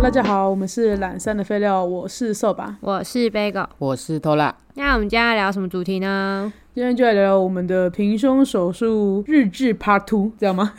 [0.00, 2.78] Hello，大家好，我们是懒散的废料，我是瘦吧。
[2.80, 3.66] 我是 Bagel。
[3.76, 6.50] 我是偷懒，那我们今天要聊什么主题呢？
[6.74, 10.72] 今天就来聊聊我们的平胸手术日志 Part Two，知道吗？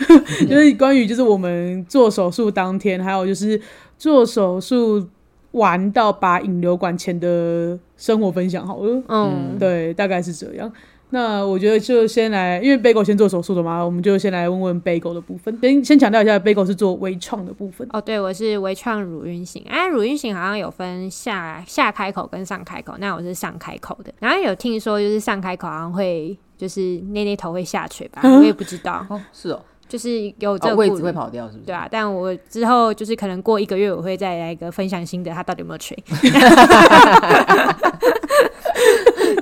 [0.49, 3.61] 就是关于就是我们做手术当天，还有就是
[3.95, 5.07] 做手术
[5.51, 9.03] 完到拔引流管前的生活分享好了。
[9.07, 10.71] 嗯，对，大概是这样。
[11.13, 15.57] 那我觉得就先来，因为 Bagel 先做手术的嘛，我们就先来问问 Bagel 的部分。
[15.61, 17.85] 先先强调一下，Bagel 是做微创的部分。
[17.91, 19.61] 哦，对，我是微创乳晕型。
[19.69, 24.13] 哎、乳晕型好像有分下下开口跟上开口，那我是上开口的。
[24.19, 26.79] 然后有听说就是上开口好像会就是
[27.09, 31.65] 内内头会下垂吧， 我也不知道，哦，是哦，就是有这哦，位个顾虑置会跑掉，是不是？
[31.65, 35.97] 对啊，但我之后就是可能过一个月，我会再来一个分享新的，它到底有没有垂。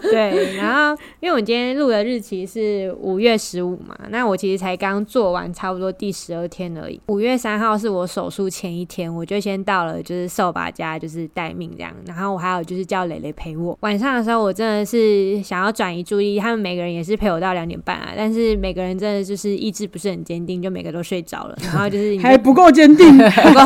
[0.12, 7.00] 对，然后因为我今天录的日期是五月十五嘛，那我其实才刚做完差不多第十二天而已。
[7.08, 13.78] 五月三号是我手术前一天，我就先到了就是瘦把家就是待命这样，然后我还有就是叫蕾蕾陪我。
[13.82, 23.62] 晚上的时候我真的是想要转移注意力，他们每个人也是陪我到两点半啊，但是每个人真的就是意志不是很坚定，就每个都睡着了，然后就是就还不够坚定， 不够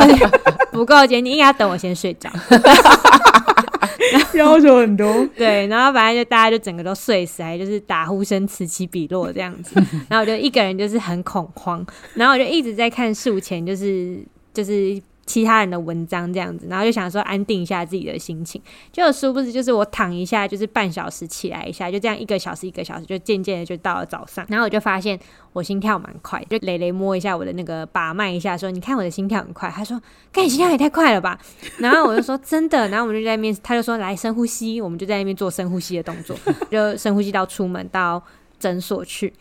[0.71, 2.29] 不够坚定，应该要等我先睡着。
[4.35, 5.27] 要求很多。
[5.35, 9.75] 对，然后反正就大家就整个都睡死，还就是打呼声此起彼落这样子。
[10.09, 14.19] 然后我就一个人就是很恐慌，然后我就一直在看术前就是
[14.53, 18.61] 就是其他人的文章这样子，然后就想说安定一下自己的心情。
[18.91, 24.45] 结果殊不知就是我躺一下就是半小时，起来一下，就这样一个小时一个小时，就渐渐的就到了早上。
[24.49, 25.17] 然后我就发现
[25.53, 29.69] 我心跳蛮快，就蕾蕾摸一下我的那个把脉一下，说你看我的心跳很快。
[29.69, 29.99] 他说
[30.33, 31.39] ：“看你心跳也太快了吧。
[31.79, 36.37] ”然后我就说：“真的。”然后我们就在那边，他就说：“来深呼吸。”我们就在那边做深呼吸的动作，
[36.69, 38.21] 就深呼吸到出门到
[38.59, 39.33] 诊所去。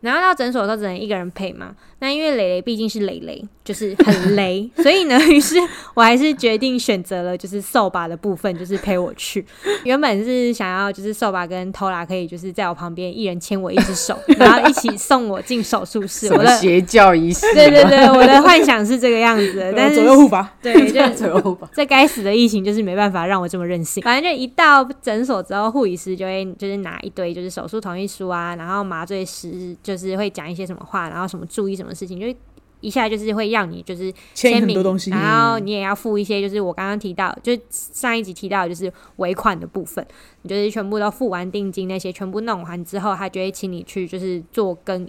[0.00, 5.56] 然后到诊所的时候只能一个人配嘛，那因为蕾蕾毕竟是蕾蕾，就是很雷，所以呢，于是
[5.94, 9.44] 我还是决定选择了就是扫把的部分，就是陪我去。
[9.84, 16.28] 原本是想要就是扫把跟偷拉可以就是在我旁边一人牵我一只手，然后一起送我进手术室。
[16.32, 17.46] 我的邪教仪式？
[17.54, 21.68] 对对对，我的幻想是这个样子的，但是左右护法，对，就是 左右吧。
[21.74, 24.02] 这该死的疫情就是没办法让我这么任性。
[24.02, 32.38] 反正就一到诊所之后，护理师就会就是拿一堆就是手术同意书啊，然后麻醉师就是会讲一些什么话，然后什么注意什么事情，就
[32.80, 35.10] 一下就是会要你就是签签名很多东西。
[35.10, 40.04] 然后你也要付一些，就是我刚刚提到，就是上一集提到就是尾款的部分，
[40.42, 45.08] 你就是全部都付完定金那些，全部弄完之后，他就会请你去就是做跟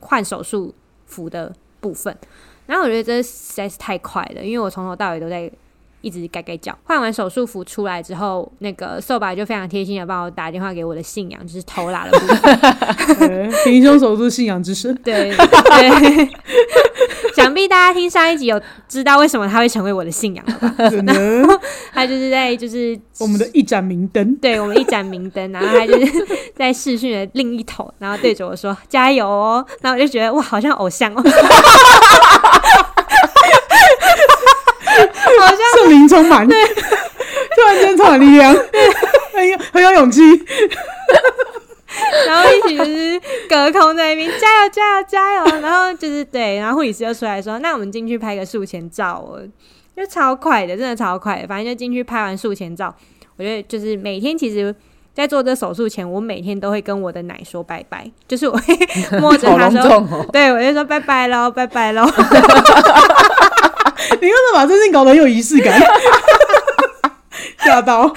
[0.00, 0.74] 换手术
[1.06, 2.14] 服的部分。
[2.66, 5.50] 然后我觉得这实在是太快了，因为我从头到尾都在
[6.00, 6.76] 一直改改脚。
[6.84, 13.50] 换完手术服出来之后，那个瘦白就非常贴心的帮我打电话给我的信仰，就是偷拉的部分。
[13.64, 16.28] 平胸手术信仰之神， 对对，
[17.34, 20.88] 想必大家听上一集有知道为什么他会成为我的信仰了吧？
[20.88, 21.14] 真的，
[21.92, 24.34] 他就是在就是我们的一盏明灯。
[24.36, 31.22] 对我们一盏明灯，然后他就是在视讯的另一头，然后对着我说加油哦，然后我就觉得哇，好像偶像哦，
[35.86, 36.54] 好像圣灵充满，突
[37.66, 38.54] 然间充满力量，
[39.32, 40.20] 很有很有勇气。
[42.26, 49.40] 然后一起就是隔空在那边加油加油加油，然后就是对，然后护理师就出来说，那我们进去拍个术前照哦，
[49.96, 52.94] 就超快的，真的超快的，反正就进去拍完术前照，
[53.38, 54.74] 我觉得就是每天其实。
[55.16, 60.26] 在做这手术前，我每天都会跟我的奶说拜拜，就是我会摸着好它说！
[60.30, 62.04] 对我就说拜拜喽，拜拜喽。
[64.20, 65.80] 你为什么把这件搞得很有仪式感？
[67.58, 68.08] 吓到，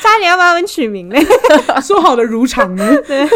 [0.00, 1.20] 差点要把他们取名嘞。
[1.82, 2.96] 说好的如常呢？
[3.06, 3.28] 对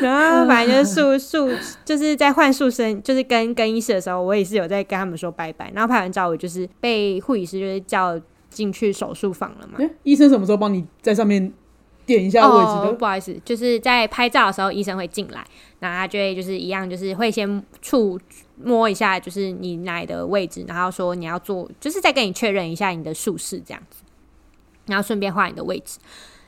[0.00, 5.70] 然后反正就是术术，就是在换术生，就是跟更衣室的时候，我也是有在跟他们说拜拜。
[5.74, 9.74] 然后拍完照，我就是被护理师就是叫进去手术房了嘛。
[9.78, 11.52] 诶医生什么时候帮你在上面
[12.06, 12.96] 点一下位置？
[12.96, 15.44] 不好意思，就是在拍照的时候，医生会进来，
[15.80, 18.18] 然后他就会就是一样，就是会先触
[18.56, 24.02] 摸一下，就是你奶的位置，然后说你要做，就是再跟你确认一下你的术式这样子，
[24.86, 25.98] 然后顺便画你的位置，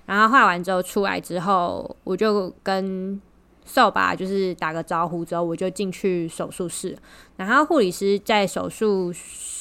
[0.07, 3.21] 然后画完之后出来之后，我就跟
[3.65, 6.97] 扫把就是打个招呼之后，我就进去手术室，
[7.37, 9.13] 然后护理师在手术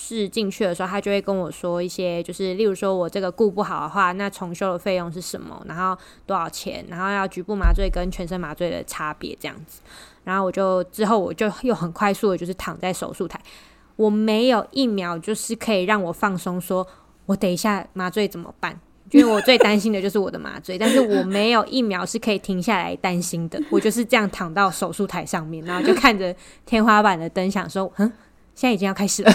[0.08, 5.98] 是进去的时候，他就会跟我说一些，就是例如说我这个顾不好的话，那重修的费用是什么，然后
[6.28, 9.82] 多少钱，然后要局部麻醉跟全身麻醉的差别这样子。
[10.24, 13.42] 然后我就之后我就又很快速的，就是躺在手术台，
[13.96, 16.86] 我没有一秒就是可以让我放松，说
[17.26, 18.80] 我等一下麻醉怎么办？
[19.12, 23.62] 因为我最担心的就是我的麻醉，但是我没有一秒是可以停下来担心的。
[23.70, 26.36] 我就是这样躺到手术台上面，然后就看着
[26.66, 28.12] 天花板的灯，想说，嗯，
[28.56, 29.32] 现在已经要开始了。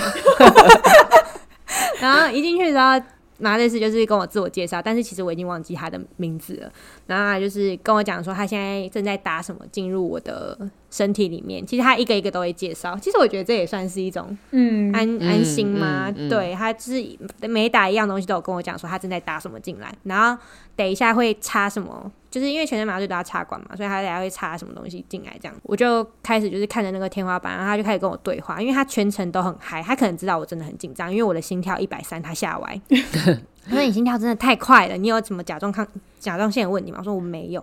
[2.01, 3.07] 然后一进去的时候，
[3.39, 6.73] 麻醉师就是跟我自我介绍，但是其实我已经忘记他的名字了。
[7.11, 10.57] 然后他就是跟我讲说，他现在正在打什么进入我的
[10.91, 11.67] 身体里面。
[11.67, 12.97] 其实他一个一个都会介绍。
[13.03, 16.09] 其实我觉得这也算是一种嗯，安、安心吗？
[16.09, 17.19] 嗯嗯对他就是
[17.49, 20.41] 每打一样东西都有跟我讲说他正在打什么进来，然后
[20.77, 32.81] 等一下会插什么，就是因为全身麻醉都要插管嘛，所以他等下会插什么东西进来，这样我就开始就是看着那个天花板，然后他就开始跟我对话，因为他全程都很嗨，他可能知道我真的很紧张，因为我的心跳一百三，他吓歪。
[33.71, 35.87] 他说：“你心跳真的太快了，你有什么甲状抗
[36.19, 37.63] 甲状腺的问题吗？”我说：“我没有。”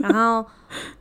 [0.00, 0.44] 然后，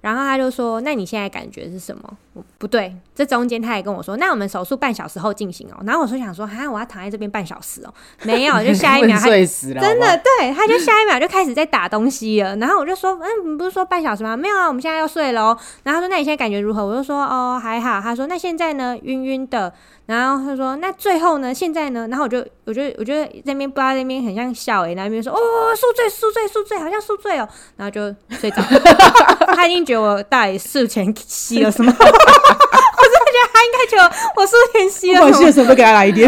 [0.01, 2.01] 然后他就说：“那你现在感觉是什么？”
[2.33, 12.55] 我不对，这中间他也跟我说：“那我们手术半小时后进行哦。”然后我说想说：“哈，我要躺在这边半小时哦。”没有，就下一秒他 睡死了，真的对，他就下一秒就开始在打东西了。
[12.55, 14.37] 然后我就说，嗯，你不是说半小时吗？
[14.37, 15.57] 没有啊，我们现在要睡了哦。
[15.83, 16.85] 然后他说，那你现在感觉如何？
[16.85, 17.99] 我就说，哦，还好。
[17.99, 19.73] 他说，那现在呢，晕晕的。
[20.07, 21.53] 然后他说，那最后呢？
[21.53, 22.07] 现在呢？
[22.09, 25.37] 然后我就，我就，我就在那边不知道那边很像笑诶、那边说，哦，
[25.75, 27.47] 宿醉，宿醉，宿醉，好像宿醉哦。
[27.77, 29.55] 然后就睡着了。
[29.61, 31.93] 他已经觉得我到底术前吸了什么？
[31.93, 34.03] 我真的觉得他应该觉得
[34.35, 35.51] 我术前吸了什么不管吸了。
[35.51, 36.27] 什么都给他来一点。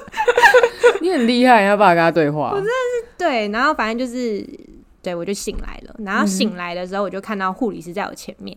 [1.00, 2.50] 你很厉害，你要不要跟他对话？
[2.50, 4.46] 我真的是对，然后反正就是，
[5.02, 5.94] 对我就醒来了。
[6.04, 8.54] 然后醒来的时候，我就看到护理师在我前面，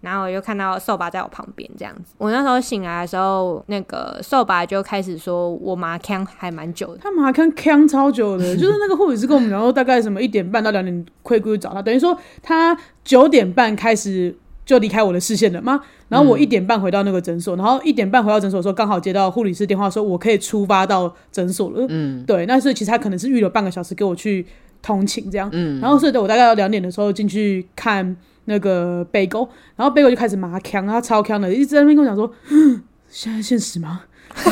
[0.00, 2.14] 然后我就看到瘦拔在我旁边这样子。
[2.18, 6.98] 我那时候醒来的时候，那个瘦拔就开始说我麻腔还蛮久的。
[7.02, 14.34] 他们还看超久的， 就是那个护理师跟我们讲说，大概什么一点半到两点会过去找他，等于说他九点半开始
[14.64, 15.80] 就离开我的视线了吗？
[16.08, 21.86] 然后我一点半回到那个诊所，然后一点半回到诊所的时候，刚好接到护理师电话说我可以出发到诊所了。
[21.88, 24.46] 嗯对，那所以其实他可能是预留半个小时给我去
[24.80, 25.50] 通勤这样。
[25.52, 28.16] 嗯，然后所以我大概要两点的时候进去看
[28.48, 29.46] 那个贝狗，
[29.76, 34.00] 然后贝狗就开始麻腔，他超腔的，一直在那边跟我讲说，嗯现在现实吗？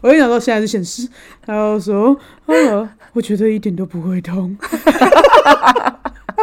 [0.00, 1.06] 我就想说现在是现实，
[1.44, 6.34] 然后说，呃，我觉得一点都不会痛， 然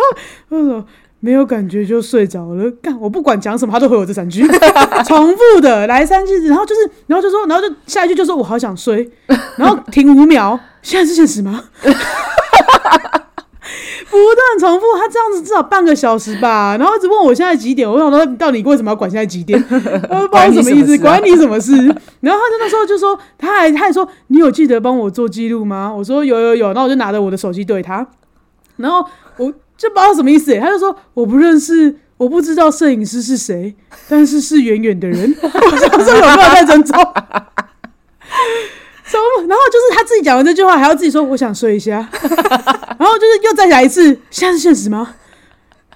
[0.50, 0.85] 后他说
[1.19, 4.45] 没有感觉就睡着了，干我不管讲什么，他都回我这三句，
[5.06, 9.09] 重复的来三句，然后就是，然后就说，然后就下一句就说我好想睡，
[9.57, 11.63] 然后停五秒，现在是现实吗？
[14.13, 19.62] 不断重复，他这样子至少半个小时吧， 然后一直问我现在几点，我想说到底为什么要管现在几点？
[19.68, 21.75] 他说不知道什么意思，管管你什么事？
[22.21, 25.92] 然后他就那时候就说，他还他还说你有记得帮我做记录吗？
[25.92, 28.06] 我说有有有，然后我就拿着我的手机对他，
[28.77, 29.04] 然后
[29.38, 31.98] 我就不知道什么意思欸，他就说我不认识。
[32.18, 33.75] 我不知道摄影师是谁，
[34.07, 35.36] 但是是远远的人。
[35.42, 36.95] 我想说有没有在珍重？
[39.48, 41.94] 然后就是他自己讲完这句话，还要自己说我想睡一下，
[42.98, 45.15] 然后就是又再来一次，现在是现实吗？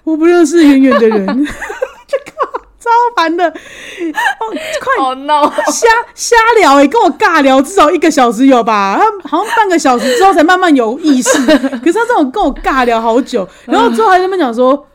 [0.03, 1.25] 我不认识远远的人，
[2.07, 3.53] 就靠超烦的，哦，
[4.81, 8.97] 快瞎瞎聊哎、跟我尬聊至少一个小时有吧？
[8.99, 14.85] 他好像半个小时之后才慢慢有意识，可是他这种跟我尬聊好久，然后之后还在那边讲说。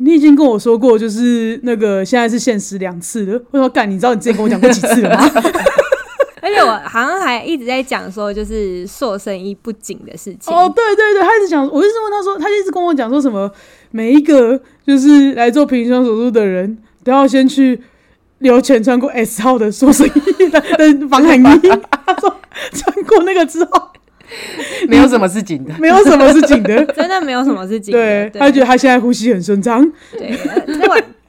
[0.00, 3.42] 你已经跟我说过，就是那个现在是现实两次了。
[3.50, 5.28] 我说干，你知道你之前跟我讲过几次了吗？
[6.48, 10.54] 而且我好像还一直在讲说，就是塑身衣不紧的事情。
[10.54, 13.50] 哦，对对对，他一直讲，我一直问他说，他就一直跟我讲说什么，
[13.90, 17.80] 每一个就是来做平胸手术的人都要先去
[18.38, 21.60] 留前穿过 S 号的塑身衣的的防寒衣。
[22.06, 22.34] 他说
[22.72, 23.88] 穿过那个之后，
[24.88, 25.74] 没有什么是紧的。
[25.78, 26.84] 没有什么是紧的。
[26.94, 27.98] 真的没有什么是紧的。
[27.98, 29.84] 对对他觉得他现在呼吸很顺畅。
[30.12, 30.38] 对，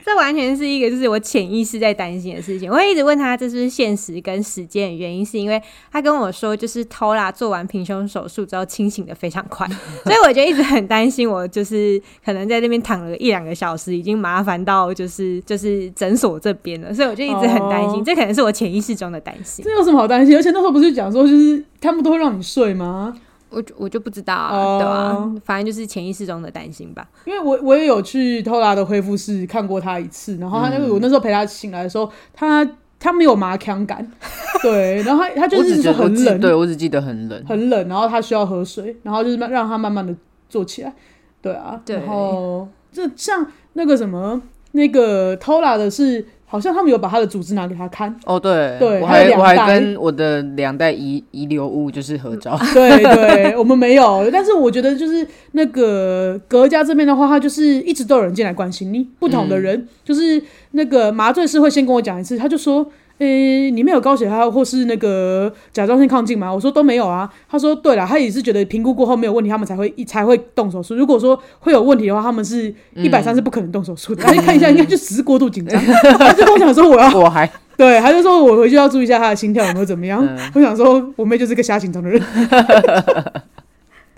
[0.04, 2.70] 这完全是一个就是我潜意识在担心的事情。
[2.70, 5.60] 我会一直问他这是不是现实跟时间的原因，是因为
[5.92, 9.66] 他跟我说，就是偷拉做完平胸手术之后清醒的非常快，
[10.04, 19.64] 所以我就一直很担心，我就是可能在那边躺了一两个小时，已经麻烦到就是就是诊所这边了，所以我就一直很担心，哦这可能是我潜意识中的担心。
[19.64, 20.36] 这有什么好担心？
[20.36, 23.16] 而且那时候不是讲说，就是他们都会让你睡吗？
[23.50, 27.08] 我就我就不知道啊，哦对啊，反正就是潜意识中的担心吧。
[27.24, 34.10] 因为我我也有去偷拉的恢复室看过他一次，然后他那个、我那时候陪他醒来的时候，他他没有麻腔感，
[34.62, 37.44] 对，然后他他就我只是说觉得很冷，对我只记得很冷。
[37.46, 40.14] 很冷，然后他需要喝水，然后就是慢让他慢慢的
[40.48, 40.94] 坐起来，
[41.42, 44.40] 对啊，对然后这像那个什么
[44.72, 52.58] 那个偷拉的是，好像他们有把他的组织拿给他看，哦，对，对我还我还跟我的两代遗遗留物就是合照。
[52.74, 60.42] 对对，我们没有，但是我觉得就是那个格家这边的话，他就是一直都有人进来关心你，不同的人，就是
[60.72, 62.90] 那个麻醉师会先跟我讲一次，他就说。
[63.20, 66.52] 诶、你没有高血压或是那个甲状腺亢进吗？
[66.52, 67.30] 我说都没有啊。
[67.48, 70.94] 他说对了，他也是觉得评估过后没有问题，他们才会才会动手术。
[70.94, 74.22] 如果说会有问题的话，他们是一百三是不可能动手术的。
[74.22, 75.80] 看一下，应该就只是过度紧张。
[76.18, 80.26] 他就跟我讲说我要我还对，他就说我回去要注意一下他的心跳有没有怎么样。
[80.26, 82.20] 嗯我想说，我妹就是个瞎紧张的人。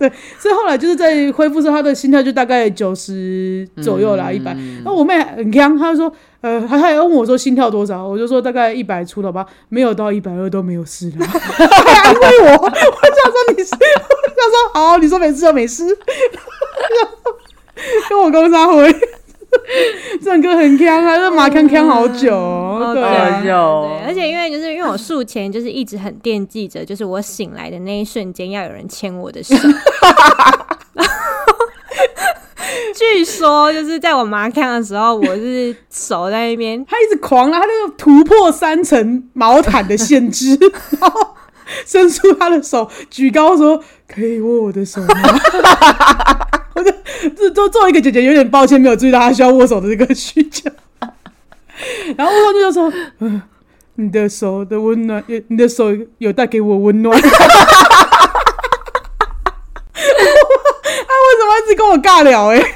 [0.03, 4.81] 对，所以后来就是在恢复之后，他的心跳就大概九十左右啦，一百、嗯。
[4.83, 12.47] 那我妹很强，她就说，呃，她还问我说心跳多少，我就说大概一百出头吧，没有到一百二都没有事了，还安慰我。
[12.51, 13.77] 我想说你是，我
[14.27, 15.85] 想说好，你说没事就没事，
[18.09, 18.93] 跟我公杀回。
[20.23, 23.03] 郑哥很强啊，这马康康好久、哦，对
[24.05, 29.55] 而且因为就是因为我术前就是一直很惦记着，就是我醒来的那一瞬间要有人牵我的手。
[32.95, 40.57] 据说就是在我麻看的时候，我是手在那边，他一直狂拉，他就突破三层毛毯的限制，
[40.99, 41.35] 然后
[41.85, 45.07] 伸出他的手举高说：“可以握我的手吗？”
[46.75, 46.91] 我就
[47.35, 50.69] 这做作为一个姐姐，有点抱歉没有注意到他需要握手的这个需求。
[52.17, 53.41] 然后我就说：“嗯、
[53.95, 55.87] 你的手的温暖，你的手
[56.17, 57.17] 有带给我温暖。
[57.21, 57.29] ”他
[59.99, 60.05] 为
[61.37, 62.59] 什么一直跟我尬聊、欸？
[62.59, 62.75] 哎，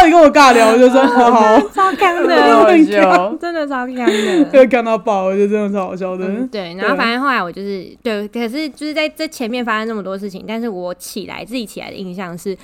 [0.00, 1.60] 到尾跟我尬聊， 我就说好好。
[1.68, 3.36] 超强好的。
[3.38, 4.44] 真的超坑的。
[4.46, 6.26] 被看到爆，我觉得真的超好笑的。
[6.26, 12.56] 嗯，对，然后反正后来我就是对，可是就是在这前面发生那么多事情，但是我起来自己起来的印象是，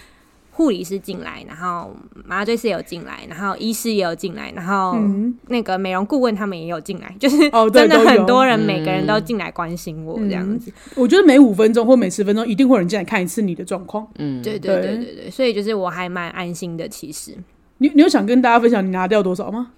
[0.56, 1.94] 护理师进来，然后
[2.25, 7.36] 麻醉师也有进来，然后医师也有进来，然后嗯那个美容顾问他们也有进来，就是
[7.75, 10.72] 真的很多人，嗯每个人都进来关心我这样子。
[10.94, 14.08] 我觉得每五分钟或每十分钟一定会有人进来看一次你的状况。
[14.16, 17.36] 嗯，对对对对对对，所以就是我还蛮安心的，其实。
[17.76, 19.72] 你你有想跟大家分享你拿掉多少吗？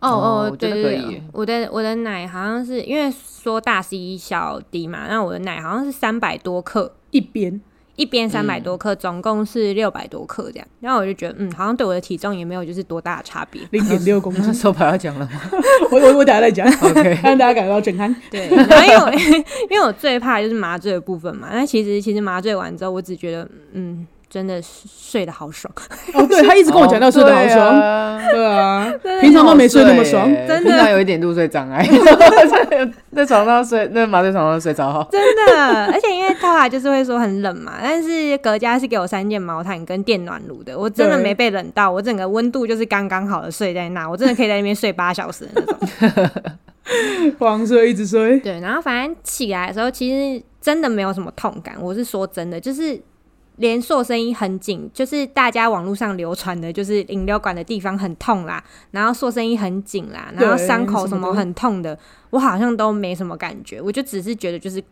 [0.00, 7.60] 哦哦对对对我的我的奶好像是因为说大 C 小 D 嘛，那我的奶好像是三百多克，一边
[7.98, 10.66] 一边三百多嗯克，总共是六百多克这样。
[10.80, 13.60] 然后我就觉得，嗯，好像对我的体重也没有就是多大的差别。
[13.72, 15.40] 零点六公斤， 手牌要讲了吗
[15.90, 16.64] 我我我等下再讲？
[16.80, 18.14] OK，让大家感到震撼。
[18.30, 25.72] 对，然后因为我因为我最怕的就是麻醉的部分嘛，那其实其实麻醉完之后，我只觉得，嗯，真的睡得好爽，
[26.12, 30.24] 哦，对他一直跟我强调睡得好哦爽， 对啊平常都没睡那么爽。
[30.26, 31.82] 欸真的平常有一点入睡障碍，
[33.16, 35.08] 在床上睡，那麻醉床上睡着好。
[35.10, 35.86] 真的。
[35.86, 46.30] 而且因为套娃就是会说很冷嘛，但是隔家是给我三件毛毯跟电暖炉的，我真的没被冷到，我整个温度就是刚刚好的睡在那，我真的可以在那边睡八小时的那种。
[47.38, 51.74] 狂睡一直睡，对，然后反正起来的时候，其实真的没有什么痛感。
[51.78, 52.98] 我是说真的，就是
[53.58, 61.98] 连塑声音很紧，就是大家网络上流传的，就是引流管的地方很痛啦，然后塑声音很紧啦，然后对伤口什么很痛的，
[62.30, 64.82] 我好像都没什么感觉，我就只是觉得就是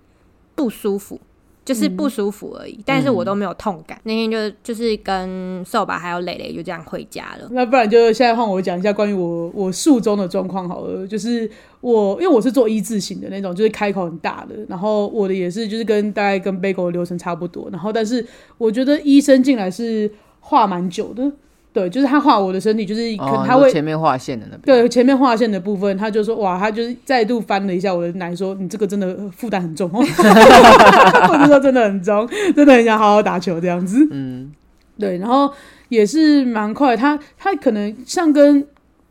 [0.54, 1.20] 不舒服。
[1.64, 4.00] 就是不舒服而已，但是我都没有痛感。
[4.04, 7.48] 那天就就是跟瘦吧还有蕾蕾就这样回家了。
[7.50, 11.04] 那不然就现在换我讲一下关于我我术中的状况好了。
[11.04, 11.50] 就是
[11.86, 17.68] 我因为我是做一字型的那种，就是开口很大的，然后我的也是就是跟大概跟 Bagel 的流程差不多。
[17.70, 18.26] 然后但是
[18.58, 21.30] 我觉得医生进来是画蛮久的，
[21.72, 30.02] 对，就是他画我的身体，就是可能哦，他会、前面划线的那边，对前面划线的部分，他就说哇，他就是再度翻了一下我的奶，说你这个真的负担很重哦，
[31.30, 34.04] 我就说真的很重，真的很想好好打球这样子。
[34.10, 34.50] 嗯，
[34.98, 35.48] 对，然后
[35.88, 38.66] 也是蛮快，他他可能像跟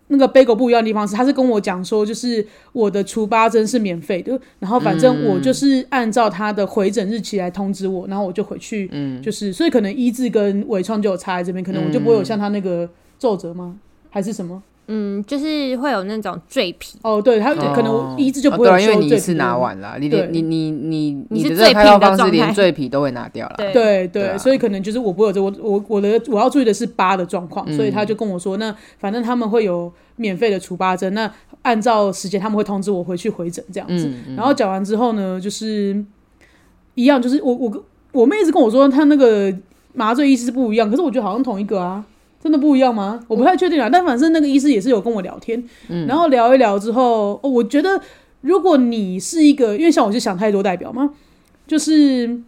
[0.08, 13.78] 那个 Bagel 不一样的地方是，他是跟我讲说，就是我的除疤针是免费的，然后反正我就是按照他的回诊日期来通知我，然后我就回去，嗯就是所以可能医治跟伪创就有差在这边，可能我就不会有像他那个皱褶吗？
[14.10, 14.62] 还是什么？
[14.88, 23.56] 嗯，就是会有那种赘皮，哦，对，他哦可能一次就不会因为你一次赘皮的拿完了，你对连你你你你是的这个开最平的刀方式连赘皮都会拿掉了。
[23.74, 31.32] 对对所以可能就是我不会有这我我我的我要注意的是疤的状况，所以嗯他就跟我说，那反正他们会有免费的除疤针，那
[31.63, 34.08] 按照时间他们会通知我回去回诊这样子。
[34.08, 36.06] 嗯，嗯然后讲完之后呢，就是
[36.94, 39.51] 一样，就是我我我妹一直跟我说，她那个
[39.94, 42.06] 麻醉医师不一样，可是我觉得好像同一个啊。
[42.46, 43.20] 真的不一样吗？
[43.28, 48.00] 我不太确定啊，但反正那个医师也是有跟我聊天，嗯然后聊一聊之后，哦我觉得
[48.42, 51.10] 如果你是一个，因为像我就想太多代表嘛，
[51.66, 52.40] 就是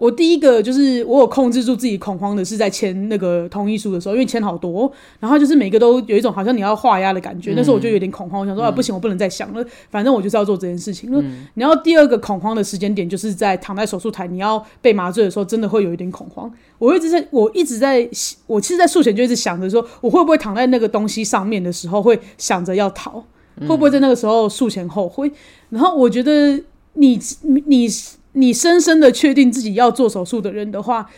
[0.00, 11.22] 我第一个就是我有控制住自己恐慌的是在签那个同意书的时候，因为签好多，然后就是每个都有一种好像你要画押的感觉，那时候我就有点恐慌，我想说啊不行，我不能再想了，反正我就是要做这件事情了。
[11.52, 16.50] 然后第二个恐慌的时间点就是在躺在手术台你要被麻醉的时候，真的会有一点恐慌。
[16.78, 18.08] 我一直在我一直在
[18.46, 23.22] 我其实，在术前就一直想着说，我会不会躺在那个东西上面的时候会想着要逃，
[23.60, 25.30] 会不会在那个时候术前后悔？
[25.68, 26.58] 然后我觉得
[26.94, 27.20] 你
[27.66, 27.86] 你
[28.32, 31.08] 你你深深的确定自己要做手术的人的话，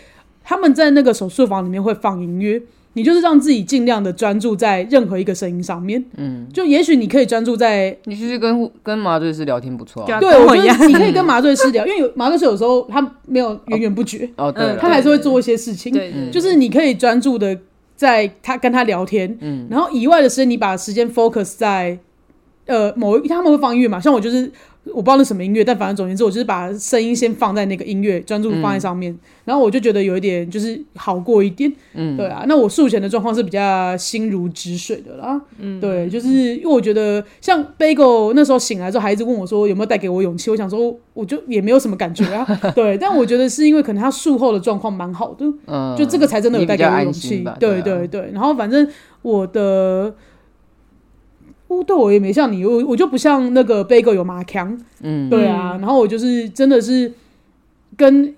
[0.45, 2.63] 他们在那个手术房里面会放音乐。
[2.95, 6.05] 你就是让自己尽量的专注在任何一个声音上面。
[6.19, 10.21] 嗯，就也许你可以专注在，你其实跟跟麻醉师聊天不错、啊。
[10.21, 15.91] 对我觉得你可以跟麻醉师聊，因为有麻醉师有时候他没有源源不绝，哦，对嗯，他还是会做一些事情。
[15.91, 17.59] 对对，就是你可以专注的
[17.97, 21.99] 在他跟他聊天，嗯然后以外的时间你把时间 focus 在
[22.67, 24.53] 呃某一他们会放音乐嘛，像我就是
[24.87, 32.45] 我不知道那什么音乐，但反正总而言之，我就是把声音先放在那个音乐，专注放在上面，然后我就觉得有一点就是好过一点，嗯，对啊。
[32.49, 47.45] 那我术前的状况是比较心如止水的啦，嗯，对，就是因为我觉得像 Bagel 那时候醒来之后，还一直问我说有没有带给我勇气，我想说我就也没有什么感觉啊， 对，但我觉得是因为可能他术后的状况蛮好的，嗯，就这个才真的有带给我勇气。
[47.61, 48.87] 对对对，然后反正
[49.23, 50.13] 我的。
[51.81, 57.13] 哦，对我也没像你，我我就不像那个 Bagel 有麻强，嗯，对啊，然后我就是真的是
[57.97, 58.35] 跟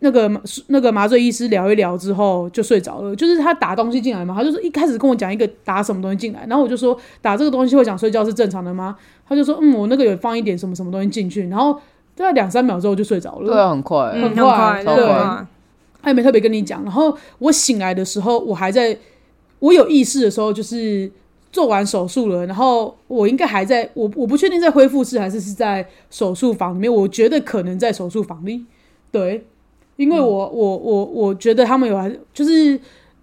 [0.00, 0.30] 那个
[0.68, 8.96] 那个麻醉医师聊一聊之后就睡着了，就是他打东西进来嘛，他就是一开始跟我讲一个打什么东西进来，然后我就说打这个东西会想睡觉是正常的吗？
[9.28, 11.74] 他就说嗯，我那个有放一点什么什么东西进去，然后
[12.14, 15.04] 大概两三秒之后就睡着了，对啊，很快、嗯很很快快，超快。
[15.04, 15.48] 对啊
[16.00, 16.82] 他也没特别跟你讲。
[16.84, 18.96] 然后我醒来的时候，我还在
[19.58, 21.10] 我有意识的时候，就是
[21.52, 28.64] 做完手术了，然后我应该还在我我不确定在恢复室还是是在手术房里面，我觉得可能在手术房里，
[29.10, 29.46] 对，
[29.96, 32.80] 因为我、我我我觉得他们有还就是。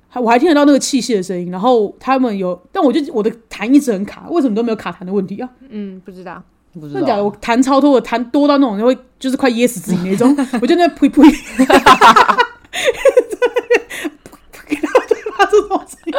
[0.08, 5.50] 还我还听得到那个器械的声音，然后他们有，但我就我的痰一直很卡，为什么都没有卡痰的问题啊？
[5.68, 6.42] 嗯，不知道，
[6.72, 7.20] 不知真的假的？
[7.20, 11.22] 道我痰超多，我痰多到那种会就是快噎死自己那种， 我就在那呸呸，
[15.36, 16.14] 发出这种声音，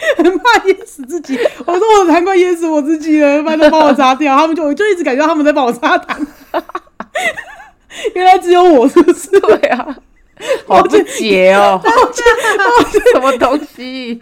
[0.16, 1.38] 很怕噎死自己。
[1.66, 4.36] 我说我难怪噎死我自己了，拜托帮我擦掉。
[4.36, 6.26] 他们就我就一直感觉到他们在帮我擦痰，
[8.14, 9.28] 原来只有我是不是？
[9.40, 9.96] 对啊，
[10.66, 11.80] 好不解哦，
[13.12, 14.20] 什么东西？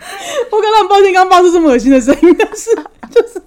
[0.50, 2.74] 我跟他们抱歉，刚发出这么恶心的声音，但是
[3.10, 3.40] 就是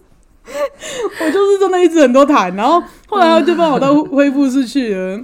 [1.19, 5.19] 我就是真的一直很多痰，然后后来他就帮我到恢复室去了。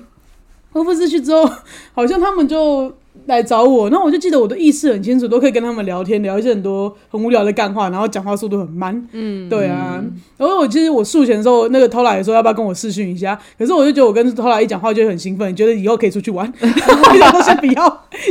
[0.74, 1.50] 恢复室去之后，
[1.96, 2.94] 好像他们就
[3.26, 9.08] 来找我，然后我就记得我的意识很清楚，都可以跟他们聊天，聊一些很多很无聊的干话，然后讲话速度很慢。
[9.12, 10.02] 嗯，对啊，
[10.38, 13.38] 然后我其实我术前的时候，那个偷懒的时候要不要跟我试训一下？
[13.58, 16.52] 可是我就觉得我跟偷懒一讲话就很兴奋，觉得以后可以出去玩。
[16.62, 17.86] 我想说先不要，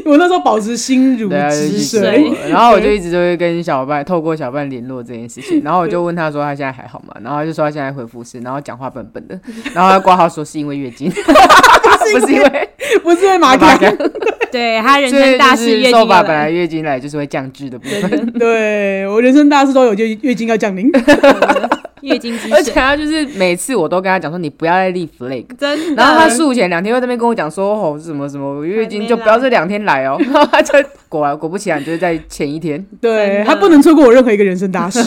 [0.05, 2.33] 我那时候保持心如对啊，止水。
[2.49, 7.15] 然后我就一直就会跟小伴透过小伴联络这件事情，然后我就问他说他现在还好吗？
[7.23, 9.39] 然后他就说他现在回复是，然后讲话笨笨的，
[9.75, 11.11] 然后他挂号说是因为月经，
[12.13, 12.69] 不是因为
[13.03, 13.77] 不是因为马卡，
[14.53, 20.91] 对他人生大事月经要受爸本来来，月经来就是会降智的部分， 对我人生大事都有月月经要降临。
[22.03, 25.45] 月经之而且，他就是每次我都跟他讲说你不要再立 flag。
[25.59, 26.03] 真的。
[26.03, 30.75] 然后他术前两天又在那边跟我讲说哦什么什么我月经就不要这两天来哦， 然后他就
[31.09, 35.03] 果然果不其然就是在前一天，对他不能错过我任何一个人生大事，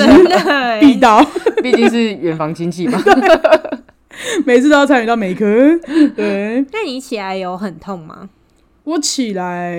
[0.81, 1.25] 必到，
[1.63, 3.01] 毕竟是远房亲戚嘛。
[4.45, 5.45] 每次都要参与到每一刻。
[6.17, 8.27] 对那你起来有很痛吗？
[8.89, 9.77] 我起来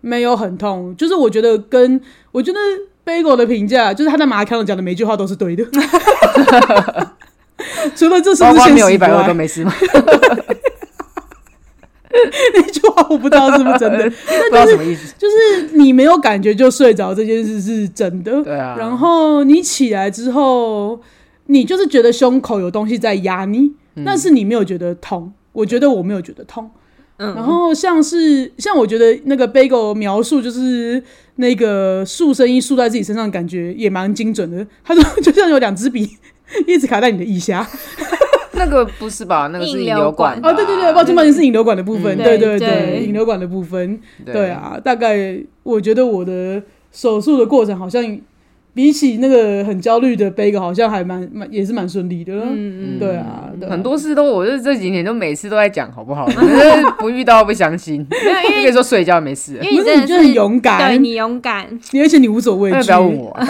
[0.00, 2.00] 没有很痛，就是我觉得跟
[2.30, 2.58] 我觉得
[3.04, 5.64] Bagel 的评价，就是他在马康讲的每句话都是对的。
[7.96, 9.72] 除了这是包不是现括没有一百二都没事吗？
[12.54, 15.12] 那句话我不知道是不是真的， 不知道什么意思。
[15.18, 18.40] 就是你没有感觉就睡着这件事是真的。
[18.44, 21.00] 对啊，然后你起来之后，
[21.46, 23.72] 你就是觉得胸口有东西在压你，
[24.04, 25.32] 但是你没有觉得痛。
[25.52, 26.70] 我觉得我没有觉得痛。
[27.18, 31.02] 嗯，然后像是像我觉得那个 Bagel 描述就是
[31.36, 34.66] 那个塑身衣束在自己身上，感觉也蛮精准的。
[34.84, 36.08] 他说就像有两支笔
[36.66, 37.66] 一直卡在你的腋下。
[38.56, 39.48] 那个不是吧？
[39.52, 42.16] 那个是引 引流管流管吧哦，对对对，抱歉抱歉，是引流管的部分。
[42.16, 44.00] 嗯对对对对引流管的部分。
[44.24, 48.02] 对对，啊，大概我觉得我的手术的过程好像
[48.74, 52.32] 比起那个很焦虑的 Bagel 好像还蛮蛮也是蛮顺利的。
[52.34, 56.28] 嗯嗯，对啊，很多事都，我就是这几年都每次都在讲，好不好？
[56.34, 63.36] 就是不遇到不相信，没有，因跟你为说睡觉没事，因为你真的就很勇敢对你勇敢，你而且你无所畏惧，不要问我。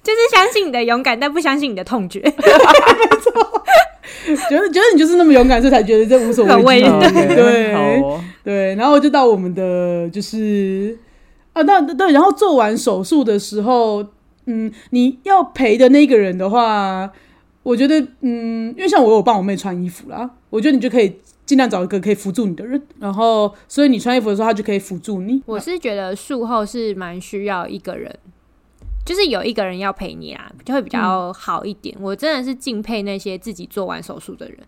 [0.00, 2.20] 就是相信你的勇敢，但不相信你的痛觉。
[4.48, 6.88] 觉得觉得你就是那么勇敢，所以才觉得这无所很畏畏惧。
[6.88, 10.96] OK，对好哦，对，然后就到我们的就是
[11.58, 14.06] 啊，那对，然后做完手术的时候，
[14.46, 17.10] 嗯，你要陪的那个人的话，
[17.64, 25.42] 我觉得，嗯，因为像我有帮我妹穿衣服啦，我觉得你就可以尽量找一个可以辅助你的人，然后所以你穿衣服的时候，他就可以辅助你。
[25.46, 28.16] 我是觉得术后是蛮需要一个人，
[29.04, 31.96] 就是有一个人要陪你啦，就会比较好一点。
[32.00, 34.58] 我真的是敬佩那些自己做完手术的人。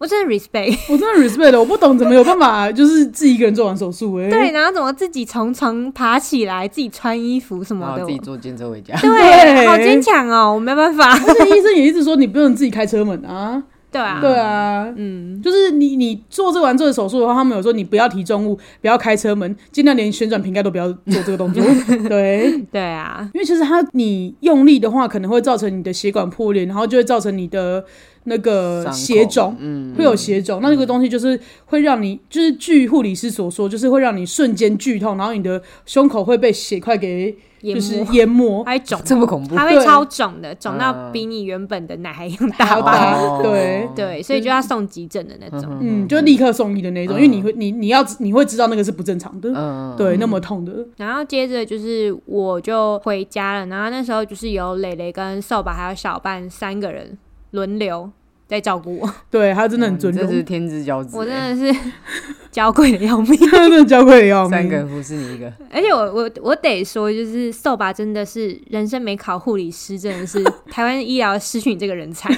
[0.00, 0.78] 我真的 respect。
[0.88, 8.96] 我真的 respect 的，我不懂怎么有办法就是自己一个人做完手术哎、对，然后怎么自己从床爬起来，自己穿衣服什么的，自己坐监车回家。
[8.96, 9.10] 对，
[9.54, 11.12] 对好坚强哦，我没办法。
[11.12, 21.62] 而且医生也一直说你不能自己开车门啊， 对啊，对啊，嗯，就是你你做这个完这个手术的话，他们有说你不要提重物，不要开车门，尽量连旋转瓶盖都不要做这个动作。
[22.08, 27.84] 对，对啊，因为其实它你用力的话，可能会造成你的血管破裂，然后就会造成你的
[28.24, 29.56] 那个血肿。
[29.58, 39.50] 嗯，会有血肿，那那个东西就是会让你，就是据护理师所说，就是会让你瞬间剧痛，然后你的胸口会被血块给淹就是，淹没，它会肿，这么恐怖。
[39.50, 41.12] 对它会超肿的，肿到嗯。
[41.12, 42.26] 比你原本的奶还？
[42.26, 42.36] 要
[42.80, 43.16] 大。
[43.18, 43.40] 哦。
[43.42, 43.86] 对。
[43.94, 45.78] 对，所以就要送急诊的那种。
[45.80, 47.18] 嗯，就立刻送医的那种，嗯。
[47.18, 57.18] 因为你会你你要你会知道那个是不正常的，嗯，对，那么痛的，然后接着就是我就回家了，然后那时候就是有磊磊跟扫把还有小半三个人
[57.52, 58.10] 轮流
[58.46, 61.16] 在照顾我， 对他真的很尊重这是重，天之骄子。
[61.16, 61.80] 我真的是
[62.50, 63.36] 娇贵的要命。
[63.50, 64.50] 他真的娇贵的要命。
[64.50, 72.28] 三个人服侍你一个，而且我我我得说，就是扫把真的是人生没考护理师，真的是台湾医疗失去你这个人才。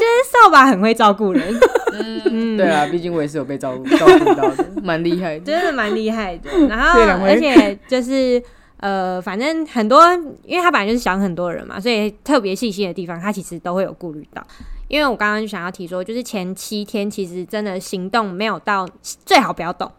[0.00, 1.60] 就是扫把很会照顾人，
[1.92, 5.44] 嗯对啊，毕竟我也是有被照顾照顾到的，蛮厉害的。
[5.44, 6.50] 真的蛮厉害的。
[6.68, 8.42] 然后而且就是
[8.80, 10.02] 呃，反正很多，
[10.44, 14.44] 因为他本来就是想很多人嘛，所以特别细心的地方，他其实都会有顾虑到。
[14.88, 18.88] 因为我刚刚就想要提说，就是前七天其实真的行动没有到，
[19.24, 19.90] 最好不要动，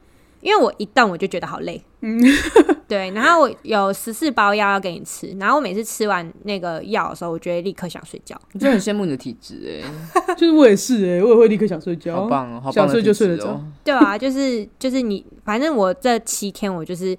[0.42, 1.82] 因为我一动我就觉得好累。
[2.04, 2.20] 嗯，
[2.90, 8.36] 对，然后我有十四包药要给你吃，然后我每次吃完那个药的时候，我觉得立刻想睡觉。
[8.54, 13.64] 我真的很羡慕你的体质哎， 就是我也是哎、我也会立刻想睡觉，好棒哦，好棒想睡就睡得着。
[13.84, 17.16] 对啊，就是就是你，反正我这七天我就是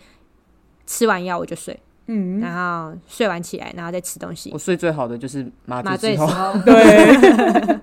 [0.87, 4.59] 吃完药我就睡，嗯，然后睡完起来，然后再吃东西我。
[4.59, 7.81] 睡最好的就是麻麻醉时候， 对。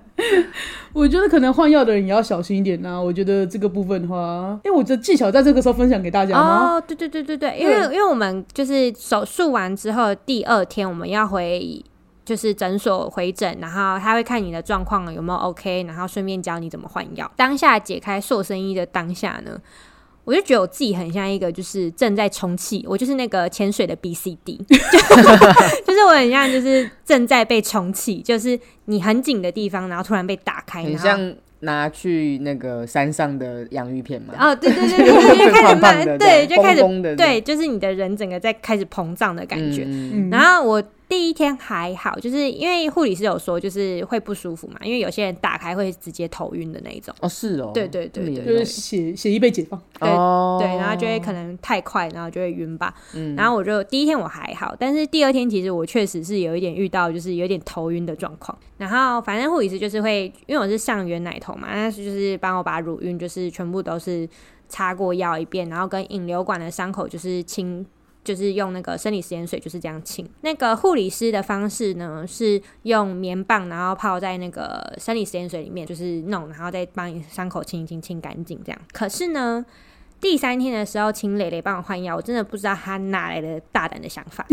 [0.92, 6.74] 我觉得可能换药的人也要小心一点呐、我觉得这个部分的话，哎、我的技巧在这个时候分享给大家吗？
[6.74, 11.82] 哦，对对对对对，因为因为我们就是手术完之后第二天我们要回
[12.24, 17.30] 就是诊所回诊，然后他会看你的状况有没有 OK，然后顺便教你怎么换药。
[17.36, 19.56] 当下解开塑身衣的当下呢，
[20.24, 35.06] 我就觉得我自己很像一个就是正在充气，我就是那个潜水的 B C D， 就是我很像就是正在被充气，就是你很紧的地方，然后突然被打开，很像拿去那个山上的洋芋片嘛，哦，对对对对
[35.36, 36.82] 对，就开始胖胖的慢，对，就开始
[37.16, 39.86] 对，就是你的人整个在开始膨胀的感觉。
[40.30, 47.12] 然后我第一天还好，就是因为护理师有说，就是会不舒服嘛，因为有些人打开会直接头晕的那一种。
[47.20, 52.94] 哦是哦，对对对对就是血血液被解放，对哦，对，然后就会可能太快，然后就会晕吧。
[53.14, 58.56] 嗯然后我就第一天我还好，但是第二天其实我确实是有一点遇到，就是有点头晕的状况。
[58.78, 64.28] 然后反正护理师就是会，因为我是上原奶头嘛，那就是帮我把乳晕就是全部都是
[64.68, 67.84] 擦过药一遍，然后跟引流管的伤口就是清。
[68.22, 70.28] 就是用那个生理食盐水，就是这样清。
[70.42, 78.80] 那个护理师的方式呢，是用棉棒，然后泡在那个生理食盐水里面，就是弄，然后再帮你伤口清一清，清干净这样。
[78.92, 79.64] 可是呢，
[80.20, 84.46] 第三天的时候，请蕾蕾帮我换药，我真的不知道他哪来的大胆的想法。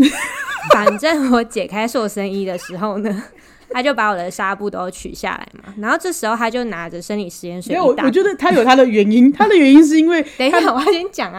[0.72, 3.24] 反正我解开瘦身衣的时候呢，
[3.70, 11.38] 他就把我的纱布都取下来嘛，然后这时候他就拿着生理实验水我我觉得他有他的原因，他的原因是因为 等一下，我要先讲啊。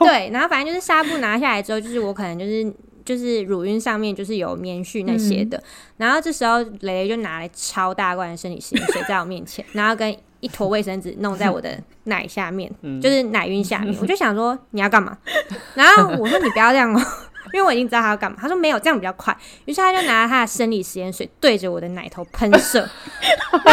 [0.00, 2.72] 对，然后反正就是纱布拿下来之后，就是我可能就是
[3.04, 5.62] 就是乳晕上面就是有棉絮那些的，
[5.96, 12.70] 然后这时候蕾蕾就拿来超大罐的生理实验水在我面前，然后跟一坨卫生纸弄在我的奶下面，
[13.02, 13.94] 就是奶晕下面。
[14.00, 15.16] 我就想说你要干嘛？
[15.74, 17.02] 然后我说你不要这样哦。
[17.52, 23.68] 因为我已经知道他要干嘛，他说没有这样比较快，于是他就拿了他的生理实验水对着我的奶头喷射，然后我就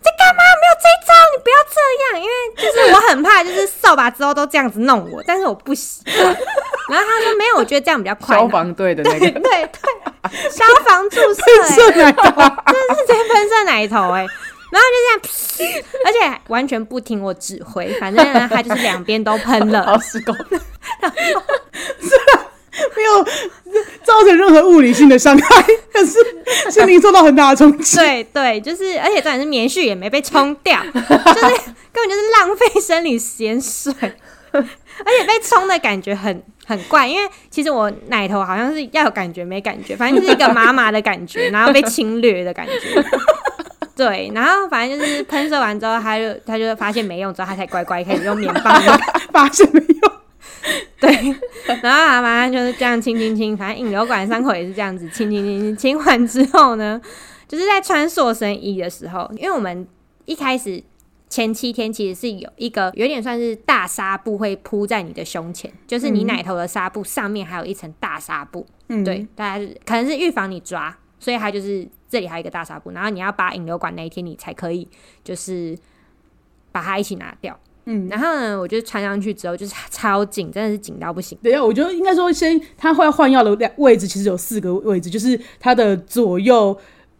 [0.00, 0.42] 在干嘛？
[0.60, 1.76] 没有这一招，你不要这
[2.16, 6.24] 样，因为就是我很怕，就是扫把之后都这样子弄我，但是我不喜欢。
[6.88, 8.36] 然后他说没有，我觉得这样比较快。
[8.36, 9.68] 消防队的那对个对对，
[10.50, 12.32] 消防注射、欸，射奶头，真
[12.88, 14.26] 的是直接喷射奶头哎、
[14.72, 14.94] 然后就
[15.56, 19.84] 这样，而且完全不听我指挥，反正呢，他就是两边都喷了。
[19.84, 20.34] 好施工，
[22.96, 23.22] 没有
[24.02, 26.18] 造成任何物理性的伤害，可是
[26.70, 27.96] 心灵受到很大的冲击。
[28.00, 33.92] 对对，就是，而且重点是棉絮也没被冲掉，就是根本就是浪费生理食盐水，
[34.52, 43.04] 而且被冲的感觉很很怪，因为其实我奶头好像是要有感觉没感觉，反正就是一个麻麻的感觉，然后被侵略的感觉。
[43.94, 48.82] 对，然后反正就是喷射完之后，他就他就发现没用，之后他才乖乖开始用棉棒
[49.30, 49.86] 发现没有？
[49.86, 49.91] 对，
[51.82, 57.00] 然后他反正就是这样清清清，反正引流管伤口也是这样子清清清清，清完之后呢，
[57.46, 59.86] 就是在穿塑身衣的时候，因为我们
[60.24, 60.82] 一开始
[61.28, 74.86] 前七天其实是有一个有点算是大纱布会铺在你的胸前，就是你嗯奶头的纱布上面还有一层大纱布，嗯，对，大概是可能是预防你抓，所以它就是这里还有一个大纱布，然后你要把引流管那一天你才可以
[75.24, 75.76] 就是
[76.70, 77.58] 把它一起拿掉。
[77.84, 78.08] 嗯。
[78.08, 81.38] 然后呢，我就穿上去之后就是超紧，真的是紧到不行。
[81.42, 86.76] 等一下，我觉得应该说先，它会换药的两位置其实有四个位置，就是它的左右